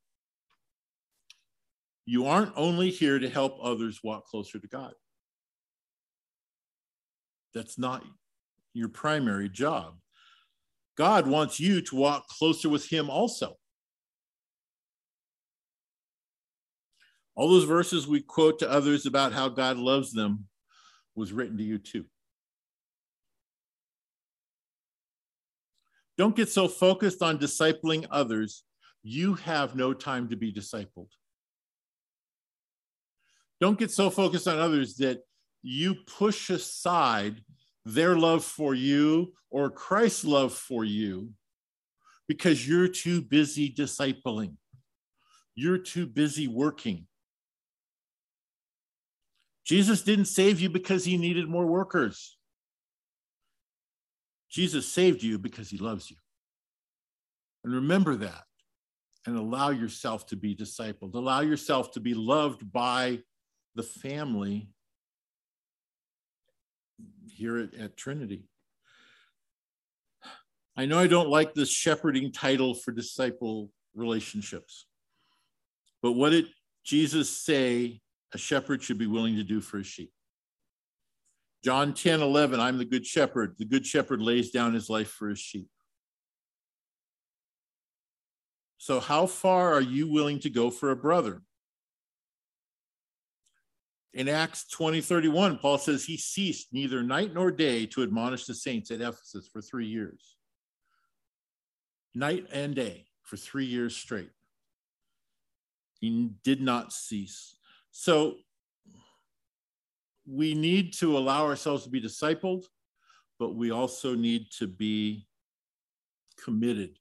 You 2.06 2.26
aren't 2.26 2.54
only 2.56 2.90
here 2.90 3.20
to 3.20 3.30
help 3.30 3.58
others 3.62 4.00
walk 4.04 4.26
closer 4.26 4.60
to 4.60 4.68
God. 4.68 4.94
That's 7.54 7.78
not 7.78 8.04
your 8.74 8.90
primary 8.90 9.50
job. 9.50 9.96
God 10.98 11.28
wants 11.28 11.60
you 11.60 11.82
to 11.82 11.96
walk 11.96 12.28
closer 12.28 12.70
with 12.70 12.90
Him 12.90 13.10
also. 13.10 13.56
All 17.36 17.50
those 17.50 17.66
verses 17.66 18.08
we 18.08 18.22
quote 18.22 18.60
to 18.60 18.72
others 18.72 19.06
about 19.06 19.32
how 19.32 19.48
God 19.50 19.78
loves 19.78 20.12
them 20.12 20.48
was 21.16 21.32
written 21.32 21.58
to 21.58 21.64
you 21.64 21.78
too. 21.78 22.06
Don't 26.18 26.36
get 26.36 26.50
so 26.50 26.68
focused 26.68 27.22
on 27.22 27.38
discipling 27.38 28.06
others, 28.10 28.64
you 29.04 29.36
have 29.36 29.76
no 29.76 29.94
time 29.94 30.30
to 30.30 30.36
be 30.36 30.52
discipled. 30.52 31.10
Don't 33.62 33.80
get 33.80 33.92
so 33.92 34.10
focused 34.10 34.48
on 34.48 34.60
others 34.60 34.96
that 34.98 35.22
you 35.62 35.96
push 35.96 36.50
aside 36.50 37.42
their 37.86 38.16
love 38.18 38.44
for 38.44 38.74
you 38.74 39.34
or 39.50 39.70
Christ's 39.70 40.26
love 40.26 40.54
for 40.54 40.84
you 40.84 41.30
because 42.28 42.68
you're 42.68 42.88
too 42.88 43.22
busy 43.22 43.74
discipling. 43.74 44.56
You're 45.56 45.78
too 45.78 46.06
busy 46.06 46.48
working. 46.48 47.08
Jesus 49.66 50.02
didn't 50.02 50.26
save 50.26 50.62
you 50.62 50.70
because 50.70 51.06
he 51.06 51.18
needed 51.18 51.48
more 51.50 51.66
workers. 51.66 52.37
Jesus 54.50 54.92
saved 54.92 55.24
you 55.24 55.38
because 55.38 55.70
he 55.70 55.78
loves 55.78 56.10
you. 56.10 56.18
And 57.64 57.74
remember 57.74 58.16
that 58.16 58.44
and 59.26 59.38
allow 59.38 59.70
yourself 59.70 60.26
to 60.28 60.36
be 60.36 60.56
discipled. 60.56 61.14
Allow 61.14 61.42
yourself 61.42 61.92
to 61.92 62.00
be 62.00 62.14
loved 62.14 62.72
by 62.72 63.20
the 63.76 63.84
family 63.84 64.70
here 67.30 67.58
at, 67.58 67.74
at 67.76 67.98
Trinity. 67.98 68.48
I 70.78 70.86
know 70.86 71.00
I 71.00 71.08
don't 71.08 71.30
like 71.30 71.54
this 71.54 71.70
shepherding 71.70 72.32
title 72.32 72.74
for 72.74 72.92
disciple 72.92 73.72
relationships, 73.96 74.86
but 76.02 76.14
what 76.14 76.30
did 76.30 76.46
Jesus 76.86 77.30
say 77.30 78.00
a 78.34 78.38
shepherd 78.38 78.82
should 78.82 78.98
be 78.98 79.08
willing 79.08 79.36
to 79.36 79.44
do 79.44 79.60
for 79.60 79.80
his 79.80 79.88
sheep? 79.88 80.12
John 81.64 81.94
10 81.94 82.22
11, 82.22 82.60
I'm 82.60 82.78
the 82.78 82.86
good 82.86 83.06
shepherd. 83.06 83.56
The 83.58 83.66
good 83.66 83.86
shepherd 83.86 84.22
lays 84.22 84.52
down 84.52 84.74
his 84.74 84.90
life 84.90 85.10
for 85.10 85.30
his 85.30 85.40
sheep. 85.40 85.70
So, 88.78 89.00
how 89.00 89.26
far 89.26 89.74
are 89.74 89.82
you 89.82 90.10
willing 90.10 90.40
to 90.42 90.50
go 90.50 90.70
for 90.70 90.92
a 90.92 90.96
brother? 90.96 91.42
In 94.14 94.30
Acts 94.30 94.68
20 94.70 95.02
31, 95.02 95.58
Paul 95.58 95.78
says 95.78 96.06
he 96.06 96.18
ceased 96.18 96.68
neither 96.72 97.04
night 97.04 97.34
nor 97.34 97.52
day 97.52 97.86
to 97.88 98.04
admonish 98.04 98.46
the 98.46 98.54
saints 98.54 98.90
at 98.92 99.02
Ephesus 99.02 99.48
for 99.52 99.62
three 99.62 99.88
years. 99.88 100.38
Night 102.16 102.48
and 102.52 102.76
day 102.76 103.08
for 103.24 103.38
three 103.38 103.66
years 103.66 103.96
straight. 103.96 104.32
He 106.00 106.32
did 106.44 106.62
not 106.62 106.94
cease. 106.94 107.58
So, 107.92 108.36
we 110.28 110.54
need 110.54 110.94
to 110.94 111.18
allow 111.18 111.46
ourselves 111.46 111.84
to 111.86 111.90
be 111.90 112.02
discipled, 112.02 112.66
but 113.40 113.56
we 113.56 113.72
also 113.72 114.14
need 114.14 114.52
to 114.60 114.68
be 114.68 115.26
committed 116.44 116.98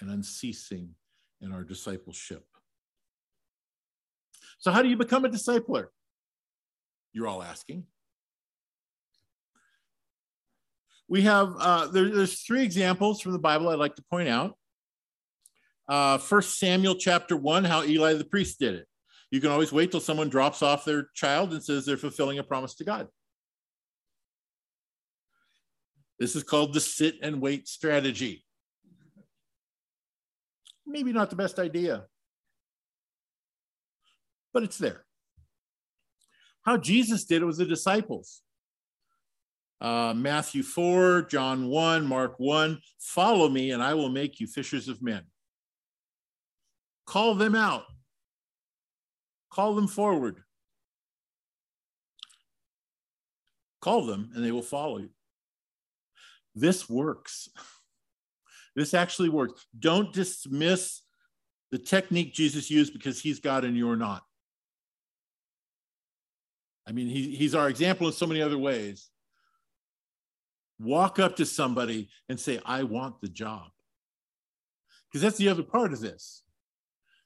and 0.00 0.10
unceasing 0.10 0.94
in 1.42 1.52
our 1.52 1.62
discipleship. 1.62 2.44
So, 4.58 4.70
how 4.70 4.82
do 4.82 4.88
you 4.88 4.96
become 4.96 5.24
a 5.24 5.28
discipler? 5.28 5.86
You're 7.12 7.28
all 7.28 7.42
asking. 7.42 7.84
We 11.08 11.22
have, 11.22 11.54
uh, 11.58 11.86
there, 11.88 12.08
there's 12.08 12.40
three 12.42 12.62
examples 12.62 13.20
from 13.20 13.32
the 13.32 13.38
Bible 13.38 13.68
I'd 13.68 13.78
like 13.78 13.96
to 13.96 14.04
point 14.10 14.28
out. 14.28 14.56
Uh, 15.88 16.18
First 16.18 16.58
Samuel 16.58 16.94
chapter 16.94 17.36
one, 17.36 17.64
how 17.64 17.82
Eli 17.82 18.14
the 18.14 18.24
priest 18.24 18.60
did 18.60 18.74
it. 18.74 18.86
You 19.30 19.40
can 19.40 19.50
always 19.50 19.72
wait 19.72 19.90
till 19.90 20.00
someone 20.00 20.28
drops 20.28 20.60
off 20.60 20.84
their 20.84 21.08
child 21.14 21.52
and 21.52 21.62
says 21.62 21.86
they're 21.86 21.96
fulfilling 21.96 22.38
a 22.38 22.42
promise 22.42 22.74
to 22.76 22.84
God. 22.84 23.08
This 26.18 26.34
is 26.34 26.42
called 26.42 26.74
the 26.74 26.80
sit 26.80 27.16
and 27.22 27.40
wait 27.40 27.68
strategy. 27.68 28.44
Maybe 30.84 31.12
not 31.12 31.30
the 31.30 31.36
best 31.36 31.58
idea, 31.58 32.04
but 34.52 34.64
it's 34.64 34.78
there. 34.78 35.04
How 36.62 36.76
Jesus 36.76 37.24
did 37.24 37.42
it 37.42 37.46
with 37.46 37.58
the 37.58 37.64
disciples. 37.64 38.42
Uh, 39.80 40.12
Matthew 40.14 40.62
4, 40.62 41.22
John 41.22 41.68
1, 41.68 42.04
Mark 42.04 42.34
1 42.36 42.80
follow 42.98 43.48
me, 43.48 43.70
and 43.70 43.82
I 43.82 43.94
will 43.94 44.10
make 44.10 44.40
you 44.40 44.46
fishers 44.46 44.88
of 44.88 45.00
men. 45.00 45.22
Call 47.06 47.34
them 47.34 47.54
out 47.54 47.84
Call 49.50 49.74
them 49.74 49.88
forward. 49.88 50.42
Call 53.80 54.06
them 54.06 54.30
and 54.34 54.44
they 54.44 54.52
will 54.52 54.62
follow 54.62 54.98
you. 54.98 55.10
This 56.54 56.88
works. 56.88 57.48
This 58.76 58.94
actually 58.94 59.30
works. 59.30 59.66
Don't 59.76 60.12
dismiss 60.12 61.02
the 61.72 61.76
technique 61.76 62.32
Jesus 62.32 62.70
used 62.70 62.92
because 62.92 63.20
he's 63.20 63.40
God 63.40 63.64
and 63.64 63.76
you're 63.76 63.96
not. 63.96 64.22
I 66.86 66.92
mean, 66.92 67.08
he, 67.08 67.34
he's 67.34 67.54
our 67.54 67.68
example 67.68 68.06
in 68.06 68.12
so 68.12 68.26
many 68.26 68.40
other 68.40 68.58
ways. 68.58 69.10
Walk 70.78 71.18
up 71.18 71.36
to 71.36 71.46
somebody 71.46 72.08
and 72.28 72.38
say, 72.38 72.60
I 72.64 72.84
want 72.84 73.20
the 73.20 73.28
job. 73.28 73.70
Because 75.08 75.22
that's 75.22 75.38
the 75.38 75.48
other 75.48 75.62
part 75.62 75.92
of 75.92 76.00
this. 76.00 76.42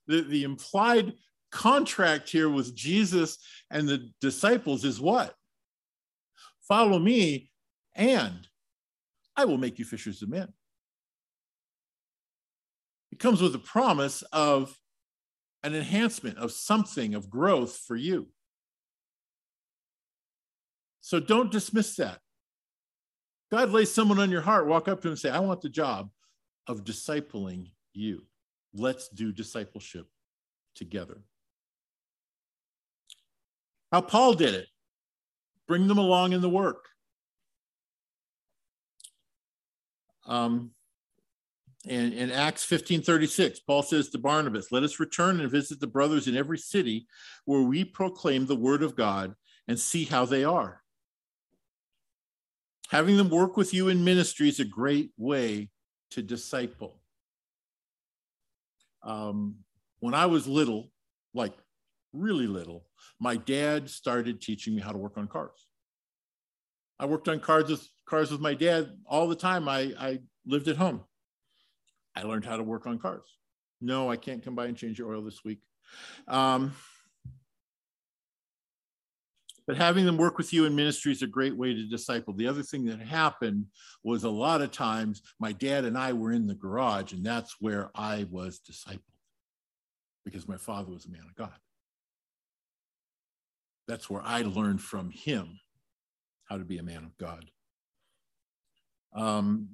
The, 0.07 0.23
the 0.23 0.45
implied 0.45 1.13
contract 1.55 2.29
here 2.29 2.51
with 2.51 2.75
Jesus 2.75 3.39
and 3.71 3.89
the 3.89 4.11
disciples 4.21 4.85
is 4.85 5.01
what? 5.01 5.35
Follow 6.67 6.99
me, 6.99 7.51
and 7.95 8.49
I 9.37 9.45
will 9.45 9.57
make 9.57 9.79
you 9.79 9.85
fishers 9.85 10.21
of 10.21 10.29
men. 10.29 10.53
It 13.13 13.21
comes 13.21 13.41
with 13.41 13.55
a 13.55 13.61
promise 13.61 14.23
of 14.33 14.77
an 15.63 15.77
enhancement 15.77 16.39
of 16.39 16.51
something 16.51 17.15
of 17.15 17.31
growth 17.31 17.77
for 17.87 17.95
you. 17.95 18.27
So 21.01 21.21
don't 21.21 21.53
dismiss 21.53 21.95
that. 21.97 22.19
God 23.53 23.71
lays 23.71 23.93
someone 23.93 24.19
on 24.19 24.31
your 24.31 24.41
heart, 24.41 24.67
walk 24.67 24.89
up 24.89 25.03
to 25.03 25.09
him 25.09 25.13
and 25.13 25.19
say, 25.21 25.31
I 25.31 25.39
want 25.39 25.61
the 25.61 25.69
job 25.69 26.11
of 26.67 26.83
discipling 26.83 27.71
you. 27.93 28.23
Let's 28.73 29.09
do 29.09 29.31
discipleship 29.31 30.09
together. 30.75 31.23
How 33.95 34.01
Paul 34.01 34.35
did 34.35 34.55
it 34.55 34.67
bring 35.69 35.87
them 35.87 35.99
along 35.99 36.33
in 36.33 36.41
the 36.41 36.49
work. 36.49 36.85
Um, 40.27 40.73
and 41.87 42.13
in 42.13 42.33
Acts 42.33 42.65
15 42.65 43.03
36, 43.03 43.61
Paul 43.61 43.85
says 43.85 44.09
to 44.09 44.19
Barnabas, 44.19 44.73
Let 44.73 44.83
us 44.83 44.99
return 44.99 45.39
and 45.39 45.49
visit 45.49 45.79
the 45.79 45.87
brothers 45.87 46.27
in 46.27 46.37
every 46.37 46.59
city 46.59 47.07
where 47.45 47.63
we 47.63 47.85
proclaim 47.85 48.47
the 48.47 48.57
word 48.57 48.83
of 48.83 48.97
God 48.97 49.37
and 49.69 49.79
see 49.79 50.03
how 50.03 50.25
they 50.25 50.43
are. 50.43 50.83
Having 52.89 53.17
them 53.17 53.31
work 53.31 53.57
with 53.57 53.73
you 53.73 53.91
in 53.91 54.03
ministry 54.03 54.49
is 54.49 54.59
a 54.59 54.65
great 54.65 55.13
way 55.17 55.71
to 56.11 56.21
disciple. 56.21 56.99
Um, 59.05 59.59
when 60.01 60.15
I 60.15 60.27
was 60.27 60.49
little, 60.49 60.91
like 61.33 61.55
really 62.13 62.49
little, 62.49 62.87
my 63.21 63.37
dad 63.37 63.89
started 63.89 64.41
teaching 64.41 64.75
me 64.75 64.81
how 64.81 64.93
to 64.93 64.99
work 64.99 65.17
on 65.17 65.29
cars. 65.29 65.67
I 66.99 67.07
worked 67.07 67.29
on 67.29 67.41
cars 67.41 67.69
with 67.69 67.87
cars 68.07 68.31
with 68.31 68.41
my 68.41 68.55
dad 68.55 68.91
all 69.07 69.29
the 69.29 69.35
time. 69.35 69.69
I, 69.69 69.93
I 69.99 70.21
lived 70.47 70.69
at 70.69 70.77
home. 70.77 71.03
I 72.17 72.23
learned 72.23 72.45
how 72.45 72.57
to 72.57 72.63
work 72.63 72.87
on 72.87 72.99
cars. 72.99 73.25
No, 73.81 74.11
I 74.11 74.17
can't 74.17 74.45
come 74.45 74.55
by 74.55 74.67
and 74.67 74.77
change 74.77 74.99
your 74.99 75.13
oil 75.13 75.23
this 75.23 75.45
week. 75.45 75.61
Um, 76.29 76.75
but 79.67 79.77
having 79.77 80.05
them 80.05 80.19
work 80.19 80.37
with 80.39 80.53
you 80.53 80.67
in 80.67 80.77
ministry 80.77 81.13
is 81.13 81.23
a 81.23 81.27
great 81.27 81.57
way 81.57 81.73
to 81.75 81.87
disciple. 81.87 82.35
The 82.35 82.47
other 82.47 82.63
thing 82.63 82.85
that 82.87 83.01
happened 83.01 83.67
was 84.03 84.25
a 84.25 84.31
lot 84.31 84.61
of 84.61 84.71
times 84.71 85.23
my 85.41 85.53
dad 85.53 85.85
and 85.85 85.97
I 85.97 86.13
were 86.13 86.33
in 86.33 86.47
the 86.47 86.55
garage, 86.55 87.13
and 87.13 87.25
that's 87.25 87.57
where 87.61 87.91
I 87.95 88.27
was 88.31 88.61
discipled 88.61 89.01
because 90.25 90.47
my 90.47 90.57
father 90.57 90.93
was 90.93 91.07
a 91.07 91.11
man 91.11 91.25
of 91.29 91.35
God 91.35 91.53
that's 93.87 94.09
where 94.09 94.23
I 94.23 94.43
learned 94.43 94.81
from 94.81 95.11
him 95.11 95.61
how 96.45 96.59
to 96.59 96.65
be 96.65 96.79
a 96.79 96.83
man 96.83 97.05
of 97.05 97.17
God. 97.17 97.45
Um, 99.15 99.69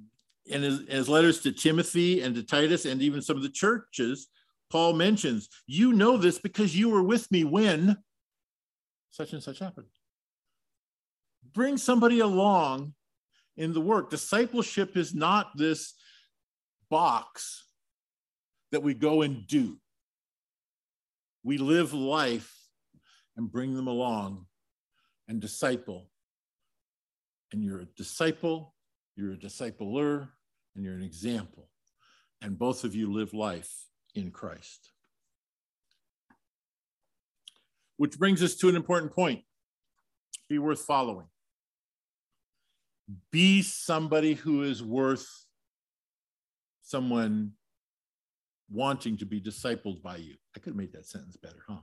in 0.45 0.61
his, 0.61 0.81
his 0.87 1.09
letters 1.09 1.41
to 1.41 1.51
Timothy 1.51 2.21
and 2.21 2.35
to 2.35 2.43
Titus 2.43 2.85
and 2.85 3.01
even 3.01 3.21
some 3.21 3.37
of 3.37 3.43
the 3.43 3.49
churches, 3.49 4.27
Paul 4.69 4.93
mentions, 4.93 5.49
You 5.67 5.93
know 5.93 6.17
this 6.17 6.39
because 6.39 6.75
you 6.75 6.89
were 6.89 7.03
with 7.03 7.29
me 7.31 7.43
when 7.43 7.97
such 9.11 9.33
and 9.33 9.43
such 9.43 9.59
happened. 9.59 9.87
Bring 11.53 11.77
somebody 11.77 12.19
along 12.19 12.93
in 13.57 13.73
the 13.73 13.81
work. 13.81 14.09
Discipleship 14.09 14.95
is 14.95 15.13
not 15.13 15.51
this 15.57 15.93
box 16.89 17.65
that 18.71 18.83
we 18.83 18.93
go 18.93 19.21
and 19.21 19.45
do. 19.47 19.77
We 21.43 21.57
live 21.57 21.93
life 21.93 22.60
and 23.41 23.51
bring 23.51 23.73
them 23.73 23.87
along 23.87 24.45
and 25.27 25.41
disciple. 25.41 26.09
And 27.51 27.63
you're 27.63 27.79
a 27.79 27.85
disciple, 27.97 28.75
you're 29.15 29.33
a 29.33 29.37
discipler, 29.37 30.29
and 30.75 30.85
you're 30.85 30.93
an 30.93 31.03
example. 31.03 31.67
And 32.41 32.57
both 32.57 32.83
of 32.83 32.95
you 32.95 33.11
live 33.11 33.33
life 33.33 33.71
in 34.15 34.31
Christ. 34.31 34.91
Which 37.97 38.17
brings 38.17 38.41
us 38.41 38.55
to 38.57 38.69
an 38.69 38.75
important 38.75 39.11
point 39.11 39.41
be 40.47 40.59
worth 40.59 40.81
following. 40.81 41.27
Be 43.31 43.61
somebody 43.61 44.33
who 44.33 44.63
is 44.63 44.83
worth 44.83 45.27
someone 46.83 47.53
wanting 48.69 49.17
to 49.17 49.25
be 49.25 49.41
discipled 49.41 50.01
by 50.01 50.17
you. 50.17 50.35
I 50.55 50.59
could 50.59 50.71
have 50.71 50.77
made 50.77 50.93
that 50.93 51.05
sentence 51.05 51.37
better, 51.37 51.63
huh? 51.67 51.79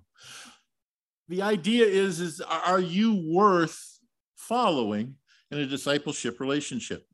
The 1.28 1.42
idea 1.42 1.84
is, 1.84 2.20
is 2.20 2.40
are 2.40 2.80
you 2.80 3.22
worth 3.26 4.00
following 4.36 5.16
in 5.50 5.58
a 5.58 5.66
discipleship 5.66 6.40
relationship? 6.40 7.04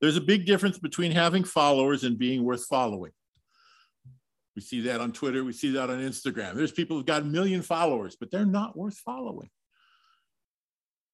There's 0.00 0.16
a 0.16 0.20
big 0.20 0.46
difference 0.46 0.78
between 0.78 1.12
having 1.12 1.42
followers 1.42 2.04
and 2.04 2.18
being 2.18 2.44
worth 2.44 2.66
following. 2.66 3.12
We 4.54 4.62
see 4.62 4.80
that 4.82 5.00
on 5.00 5.12
Twitter, 5.12 5.44
we 5.44 5.52
see 5.52 5.72
that 5.72 5.90
on 5.90 6.00
Instagram. 6.00 6.54
There's 6.54 6.72
people 6.72 6.96
who've 6.96 7.06
got 7.06 7.22
a 7.22 7.26
million 7.26 7.62
followers, 7.62 8.16
but 8.18 8.30
they're 8.30 8.44
not 8.44 8.76
worth 8.76 8.98
following. 8.98 9.50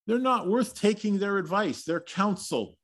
They're 0.07 0.18
not 0.18 0.49
worth 0.49 0.74
taking 0.74 1.18
their 1.18 1.38
advice, 1.38 1.84
their 1.84 2.01
counsel. 2.01 2.76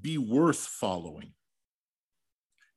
Be 0.00 0.18
worth 0.18 0.58
following. 0.58 1.32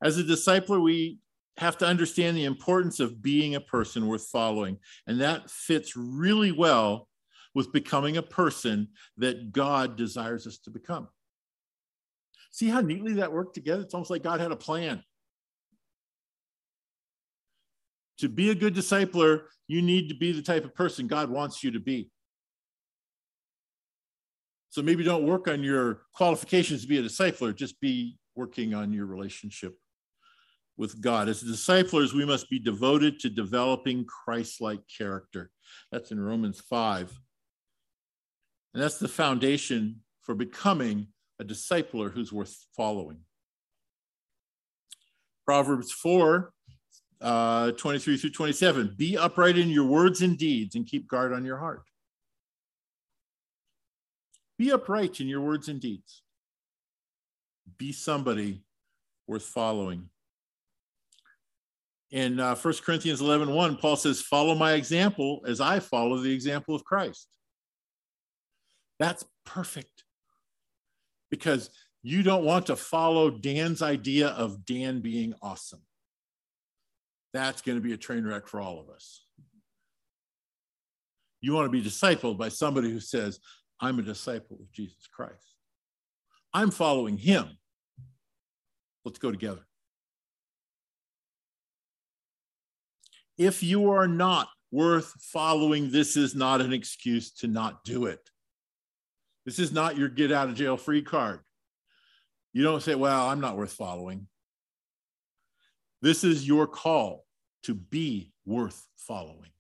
As 0.02 0.18
a 0.18 0.24
discipler, 0.24 0.82
we 0.82 1.20
have 1.60 1.78
to 1.78 1.86
understand 1.86 2.38
the 2.38 2.46
importance 2.46 3.02
of 3.02 3.22
being 3.22 3.56
a 3.56 3.60
person 3.60 4.08
worth 4.08 4.28
following. 4.28 4.78
And 5.08 5.20
that 5.20 5.52
fits 5.52 5.94
really 5.96 6.54
well 6.54 7.10
with 7.54 7.74
becoming 7.74 8.16
a 8.16 8.22
person 8.22 8.88
that 9.18 9.52
God 9.52 9.98
desires 9.98 10.48
us 10.48 10.58
to 10.60 10.72
become. 10.72 11.10
See 12.52 12.70
how 12.70 12.80
neatly 12.80 13.16
that 13.16 13.34
worked 13.34 13.56
together? 13.56 13.82
It's 13.82 13.94
almost 13.94 14.10
like 14.10 14.24
God 14.24 14.40
had 14.40 14.54
a 14.54 14.56
plan. 14.56 15.04
To 18.20 18.30
be 18.30 18.52
a 18.52 18.56
good 18.56 18.74
discipler, 18.74 19.42
you 19.68 19.82
need 19.82 20.10
to 20.10 20.16
be 20.16 20.32
the 20.32 20.42
type 20.42 20.64
of 20.64 20.74
person 20.74 21.08
God 21.08 21.30
wants 21.30 21.62
you 21.62 21.72
to 21.72 21.80
be. 21.80 22.10
So 24.70 24.82
maybe 24.82 25.04
don't 25.04 25.26
work 25.26 25.50
on 25.50 25.62
your 25.62 26.04
qualifications 26.14 26.84
to 26.84 26.88
be 26.88 27.00
a 27.00 27.04
discipler, 27.04 27.54
just 27.54 27.82
be 27.82 28.18
working 28.36 28.74
on 28.74 28.94
your 28.94 29.08
relationship 29.08 29.78
with 30.80 31.02
God. 31.02 31.28
As 31.28 31.42
disciples, 31.42 32.14
we 32.14 32.26
must 32.26 32.50
be 32.50 32.58
devoted 32.58 33.20
to 33.20 33.30
developing 33.30 34.06
Christ 34.06 34.62
like 34.62 34.80
character. 34.98 35.52
That's 35.92 36.12
in 36.12 36.20
Romans 36.20 36.62
5. 36.62 37.20
And 38.74 38.82
that's 38.82 38.98
the 38.98 39.10
foundation 39.10 39.98
for 40.22 40.34
becoming 40.34 41.08
a 41.38 41.44
discipler 41.44 42.10
who's 42.12 42.32
worth 42.32 42.56
following. 42.76 43.20
Proverbs 45.46 45.92
4 45.92 46.54
uh, 47.22 47.72
23 47.72 48.16
through 48.16 48.30
27. 48.30 48.96
Be 48.98 49.18
upright 49.18 49.58
in 49.58 49.68
your 49.68 49.86
words 49.86 50.22
and 50.22 50.38
deeds 50.38 50.76
and 50.76 50.88
keep 50.88 51.10
guard 51.10 51.34
on 51.34 51.44
your 51.44 51.58
heart. 51.58 51.84
Be 54.58 54.72
upright 54.72 55.20
in 55.20 55.28
your 55.28 55.42
words 55.42 55.68
and 55.68 55.82
deeds. 55.82 56.22
Be 57.78 57.92
somebody 57.92 58.64
worth 59.28 59.44
following. 59.44 60.10
In 62.12 62.40
uh, 62.40 62.56
1 62.56 62.74
Corinthians 62.84 63.22
11 63.22 63.54
1, 63.54 63.78
Paul 63.78 63.96
says, 63.96 64.22
Follow 64.22 64.56
my 64.56 64.74
example 64.74 65.42
as 65.48 65.62
I 65.62 65.80
follow 65.80 66.18
the 66.18 66.34
example 66.34 66.74
of 66.76 66.84
Christ. 66.84 67.28
That's 68.98 69.24
perfect 69.46 70.04
because 71.30 71.70
you 72.02 72.24
don't 72.24 72.44
want 72.44 72.66
to 72.68 72.76
follow 72.76 73.30
Dan's 73.30 73.82
idea 73.82 74.30
of 74.30 74.66
Dan 74.66 75.02
being 75.02 75.34
awesome 75.42 75.82
that's 77.34 77.62
going 77.62 77.78
to 77.78 77.82
be 77.82 77.94
a 77.94 77.98
train 77.98 78.26
wreck 78.26 78.48
for 78.48 78.60
all 78.60 78.80
of 78.80 78.90
us. 78.90 79.26
You 81.42 81.54
want 81.54 81.66
to 81.66 81.72
be 81.72 81.88
discipled 81.88 82.38
by 82.38 82.50
somebody 82.50 82.90
who 82.92 83.00
says, 83.00 83.40
I'm 83.80 84.00
a 84.00 84.04
disciple 84.04 84.58
of 84.60 84.72
Jesus 84.72 85.08
Christ. 85.08 85.56
I'm 86.54 86.72
following 86.72 87.18
him. 87.18 87.58
Let's 89.06 89.20
go 89.20 89.32
together. 89.32 89.62
If 93.40 93.64
you 93.64 93.92
are 93.92 94.08
not 94.08 94.50
worth 94.70 95.14
following, 95.22 95.90
this 95.90 96.18
is 96.18 96.36
not 96.36 96.60
an 96.60 96.74
excuse 96.74 97.32
to 97.36 97.48
not 97.48 97.86
do 97.86 98.06
it. 98.06 98.20
This 99.46 99.60
is 99.60 99.72
not 99.72 99.98
your 99.98 100.10
get 100.10 100.32
out 100.32 100.50
of 100.50 100.56
jail 100.56 100.76
free 100.76 101.02
card. 101.02 101.40
You 102.52 102.64
don't 102.64 102.84
say, 102.84 102.96
Well, 102.96 103.28
I'm 103.28 103.40
not 103.40 103.56
worth 103.56 103.72
following. 103.72 104.28
This 106.02 106.26
is 106.26 106.46
your 106.46 106.68
call 106.68 107.26
to 107.64 107.74
be 107.74 108.34
worth 108.46 108.86
following. 108.98 109.52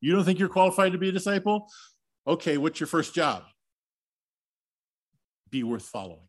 You 0.00 0.12
don't 0.12 0.24
think 0.24 0.40
you're 0.40 0.48
qualified 0.48 0.92
to 0.92 0.98
be 0.98 1.10
a 1.10 1.12
disciple? 1.12 1.70
Okay, 2.26 2.58
what's 2.58 2.80
your 2.80 2.88
first 2.88 3.14
job? 3.14 3.44
Be 5.50 5.62
worth 5.62 5.84
following. 5.84 6.28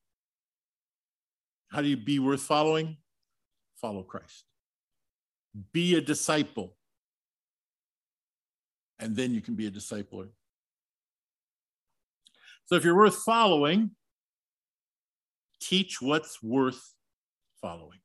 How 1.69 1.81
do 1.81 1.87
you 1.87 1.97
be 1.97 2.19
worth 2.19 2.41
following? 2.41 2.97
Follow 3.81 4.03
Christ. 4.03 4.45
Be 5.71 5.95
a 5.95 6.01
disciple. 6.01 6.75
And 8.99 9.15
then 9.15 9.33
you 9.33 9.41
can 9.41 9.55
be 9.55 9.67
a 9.67 9.71
discipler. 9.71 10.29
So 12.65 12.75
if 12.75 12.83
you're 12.83 12.97
worth 12.97 13.23
following, 13.23 13.91
teach 15.61 16.01
what's 16.01 16.43
worth 16.43 16.93
following. 17.61 17.99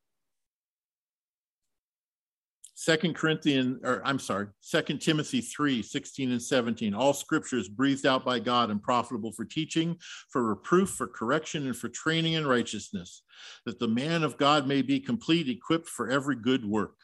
Second 2.83 3.15
Corinthians, 3.15 3.79
or 3.85 4.03
I'm 4.05 4.19
sorry, 4.19 4.49
Second 4.59 5.01
Timothy 5.01 5.41
3, 5.41 5.83
16 5.83 6.33
and 6.33 6.43
17. 6.43 6.95
All 6.95 7.13
scripture 7.13 7.57
is 7.57 7.69
breathed 7.69 8.07
out 8.07 8.25
by 8.25 8.41
God 8.41 8.71
and 8.71 8.83
profitable 8.83 9.31
for 9.31 9.45
teaching, 9.45 9.97
for 10.31 10.43
reproof, 10.43 10.91
for 10.91 11.07
correction, 11.07 11.67
and 11.67 11.77
for 11.77 11.89
training 11.89 12.33
in 12.33 12.45
righteousness, 12.45 13.23
that 13.67 13.79
the 13.79 13.87
man 13.87 14.25
of 14.25 14.37
God 14.37 14.67
may 14.67 14.83
be 14.83 14.99
complete, 14.99 15.49
equipped 15.49 15.89
for 15.89 16.11
every 16.11 16.35
good 16.35 16.65
work. 16.65 16.97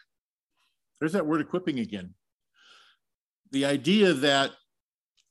There's 1.00 1.12
that 1.12 1.26
word 1.26 1.40
equipping 1.40 1.78
again. 1.80 2.14
The 3.52 3.64
idea 3.64 4.12
that 4.12 4.52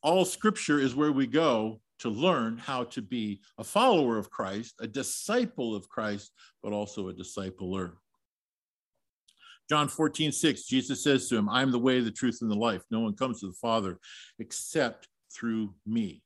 all 0.01 0.25
scripture 0.25 0.79
is 0.79 0.95
where 0.95 1.11
we 1.11 1.27
go 1.27 1.81
to 1.99 2.09
learn 2.09 2.57
how 2.57 2.83
to 2.85 3.01
be 3.01 3.41
a 3.57 3.63
follower 3.63 4.17
of 4.17 4.29
Christ, 4.29 4.75
a 4.79 4.87
disciple 4.87 5.75
of 5.75 5.89
Christ, 5.89 6.31
but 6.63 6.71
also 6.71 7.09
a 7.09 7.13
discipler. 7.13 7.93
John 9.69 9.87
14, 9.89 10.31
6, 10.31 10.63
Jesus 10.63 11.03
says 11.03 11.27
to 11.27 11.35
him, 11.35 11.49
I 11.49 11.61
am 11.61 11.71
the 11.71 11.79
way, 11.79 11.99
the 11.99 12.11
truth, 12.11 12.39
and 12.41 12.49
the 12.49 12.55
life. 12.55 12.83
No 12.89 13.01
one 13.01 13.15
comes 13.15 13.41
to 13.41 13.47
the 13.47 13.53
Father 13.53 13.99
except 14.39 15.09
through 15.33 15.73
me. 15.85 16.23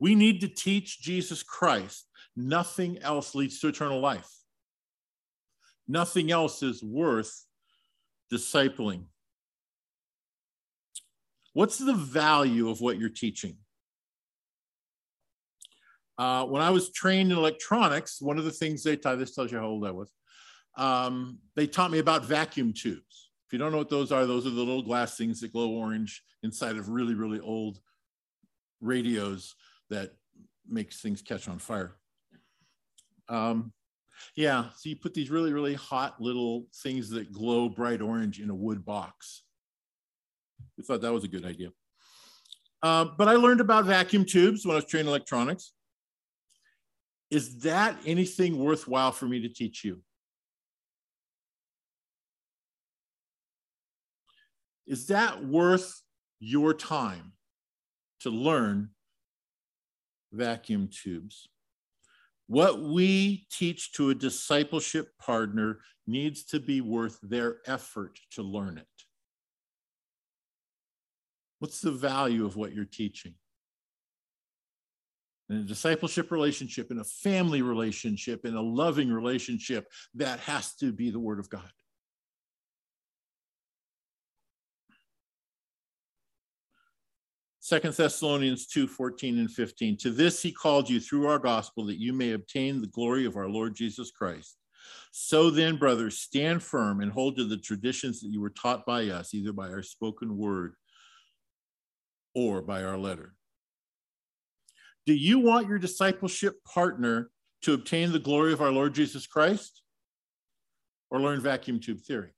We 0.00 0.14
need 0.14 0.40
to 0.40 0.48
teach 0.48 1.00
Jesus 1.00 1.42
Christ. 1.42 2.06
Nothing 2.36 2.98
else 3.02 3.34
leads 3.34 3.60
to 3.60 3.68
eternal 3.68 4.00
life. 4.00 4.30
Nothing 5.88 6.30
else 6.30 6.62
is 6.62 6.82
worth 6.82 7.44
discipling. 8.32 9.04
What's 11.54 11.78
the 11.78 11.94
value 11.94 12.68
of 12.68 12.80
what 12.80 12.98
you're 12.98 13.08
teaching? 13.08 13.56
Uh, 16.18 16.44
when 16.44 16.62
I 16.62 16.70
was 16.70 16.90
trained 16.90 17.30
in 17.30 17.38
electronics, 17.38 18.20
one 18.20 18.38
of 18.38 18.44
the 18.44 18.50
things 18.50 18.82
they 18.82 18.96
taught, 18.96 19.18
this 19.18 19.34
tells 19.34 19.52
you 19.52 19.58
how 19.58 19.66
old 19.66 19.86
I 19.86 19.92
was, 19.92 20.12
um, 20.76 21.38
they 21.56 21.66
taught 21.66 21.90
me 21.90 21.98
about 21.98 22.24
vacuum 22.24 22.72
tubes. 22.72 23.30
If 23.46 23.52
you 23.52 23.58
don't 23.58 23.72
know 23.72 23.78
what 23.78 23.88
those 23.88 24.12
are, 24.12 24.26
those 24.26 24.46
are 24.46 24.50
the 24.50 24.56
little 24.56 24.82
glass 24.82 25.16
things 25.16 25.40
that 25.40 25.52
glow 25.52 25.70
orange 25.70 26.22
inside 26.42 26.76
of 26.76 26.88
really, 26.88 27.14
really 27.14 27.40
old 27.40 27.78
radios 28.80 29.54
that 29.90 30.12
makes 30.68 31.00
things 31.00 31.22
catch 31.22 31.48
on 31.48 31.58
fire. 31.58 31.96
Um, 33.28 33.72
yeah, 34.34 34.66
so 34.76 34.88
you 34.88 34.96
put 34.96 35.14
these 35.14 35.30
really, 35.30 35.52
really 35.52 35.74
hot 35.74 36.20
little 36.20 36.66
things 36.82 37.10
that 37.10 37.32
glow 37.32 37.68
bright 37.68 38.00
orange 38.00 38.40
in 38.40 38.50
a 38.50 38.54
wood 38.54 38.84
box. 38.84 39.42
We 40.76 40.84
thought 40.84 41.00
that 41.02 41.12
was 41.12 41.24
a 41.24 41.28
good 41.28 41.44
idea. 41.44 41.70
Uh, 42.82 43.06
but 43.16 43.28
I 43.28 43.32
learned 43.32 43.60
about 43.60 43.84
vacuum 43.84 44.24
tubes 44.24 44.64
when 44.64 44.72
I 44.72 44.76
was 44.76 44.84
training 44.84 45.08
electronics. 45.08 45.72
Is 47.30 47.58
that 47.60 47.96
anything 48.06 48.58
worthwhile 48.58 49.12
for 49.12 49.26
me 49.26 49.40
to 49.40 49.48
teach 49.48 49.84
you? 49.84 50.00
Is 54.86 55.08
that 55.08 55.44
worth 55.44 56.00
your 56.40 56.72
time 56.72 57.32
to 58.20 58.30
learn 58.30 58.90
vacuum 60.32 60.88
tubes? 60.88 61.48
What 62.48 62.82
we 62.82 63.46
teach 63.52 63.92
to 63.92 64.08
a 64.08 64.14
discipleship 64.14 65.10
partner 65.20 65.80
needs 66.06 66.44
to 66.46 66.58
be 66.58 66.80
worth 66.80 67.18
their 67.22 67.58
effort 67.66 68.18
to 68.32 68.42
learn 68.42 68.78
it. 68.78 68.86
What's 71.58 71.80
the 71.80 71.92
value 71.92 72.46
of 72.46 72.56
what 72.56 72.72
you're 72.72 72.86
teaching? 72.86 73.34
In 75.50 75.56
a 75.58 75.62
discipleship 75.62 76.30
relationship, 76.30 76.90
in 76.90 76.98
a 77.00 77.04
family 77.04 77.60
relationship, 77.60 78.46
in 78.46 78.54
a 78.54 78.62
loving 78.62 79.12
relationship, 79.12 79.86
that 80.14 80.40
has 80.40 80.74
to 80.76 80.92
be 80.92 81.10
the 81.10 81.20
Word 81.20 81.38
of 81.38 81.50
God. 81.50 81.70
Second 87.68 87.92
Thessalonians 87.92 88.66
2 88.66 88.88
14 88.88 89.40
and 89.40 89.50
15. 89.50 89.98
To 89.98 90.10
this 90.10 90.40
he 90.40 90.50
called 90.50 90.88
you 90.88 90.98
through 90.98 91.26
our 91.26 91.38
gospel 91.38 91.84
that 91.84 92.00
you 92.00 92.14
may 92.14 92.32
obtain 92.32 92.80
the 92.80 92.86
glory 92.86 93.26
of 93.26 93.36
our 93.36 93.46
Lord 93.46 93.74
Jesus 93.74 94.10
Christ. 94.10 94.56
So 95.12 95.50
then, 95.50 95.76
brothers, 95.76 96.16
stand 96.16 96.62
firm 96.62 97.02
and 97.02 97.12
hold 97.12 97.36
to 97.36 97.44
the 97.44 97.58
traditions 97.58 98.22
that 98.22 98.30
you 98.30 98.40
were 98.40 98.48
taught 98.48 98.86
by 98.86 99.08
us, 99.08 99.34
either 99.34 99.52
by 99.52 99.68
our 99.68 99.82
spoken 99.82 100.38
word 100.38 100.76
or 102.34 102.62
by 102.62 102.84
our 102.84 102.96
letter. 102.96 103.34
Do 105.04 105.12
you 105.12 105.38
want 105.38 105.68
your 105.68 105.78
discipleship 105.78 106.64
partner 106.64 107.28
to 107.64 107.74
obtain 107.74 108.12
the 108.12 108.18
glory 108.18 108.54
of 108.54 108.62
our 108.62 108.72
Lord 108.72 108.94
Jesus 108.94 109.26
Christ 109.26 109.82
or 111.10 111.20
learn 111.20 111.42
vacuum 111.42 111.80
tube 111.80 112.00
theory? 112.00 112.30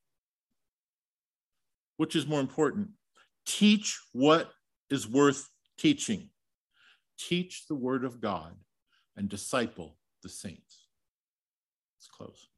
Which 1.99 2.16
is 2.16 2.26
more 2.26 2.41
important? 2.41 2.89
Teach 3.47 3.97
what 4.12 4.51
is 4.91 5.09
worth 5.09 5.49
teaching. 5.78 6.30
Teach 7.18 7.66
the 7.68 7.74
word 7.74 8.05
of 8.05 8.20
God 8.20 8.55
and 9.16 9.28
disciple 9.28 9.97
the 10.22 10.28
saints. 10.28 10.86
Let's 11.97 12.09
close. 12.09 12.49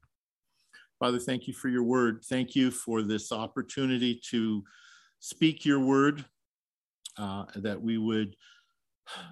Father, 0.99 1.19
thank 1.19 1.47
you 1.47 1.53
for 1.53 1.69
your 1.69 1.83
word. 1.83 2.23
Thank 2.23 2.55
you 2.55 2.71
for 2.71 3.01
this 3.01 3.31
opportunity 3.31 4.21
to 4.31 4.63
speak 5.19 5.65
your 5.65 5.79
word. 5.79 6.25
uh, 7.17 7.45
that 7.55 7.81
we 7.81 7.97
would 7.97 8.35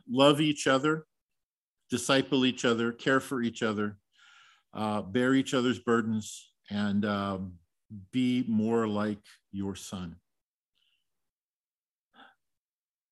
love 0.10 0.42
each 0.42 0.68
other, 0.68 1.06
disciple 1.90 2.46
each 2.46 2.66
other, 2.66 2.92
care 2.92 3.20
for 3.20 3.42
each 3.42 3.64
other, 3.64 3.98
uh, 4.74 5.02
bear 5.02 5.34
each 5.34 5.54
other's 5.54 5.80
burdens, 5.80 6.52
and 6.70 7.06
um, 7.06 7.54
be 8.12 8.46
more 8.48 8.88
like 8.88 9.20
your 9.52 9.76
son. 9.76 10.16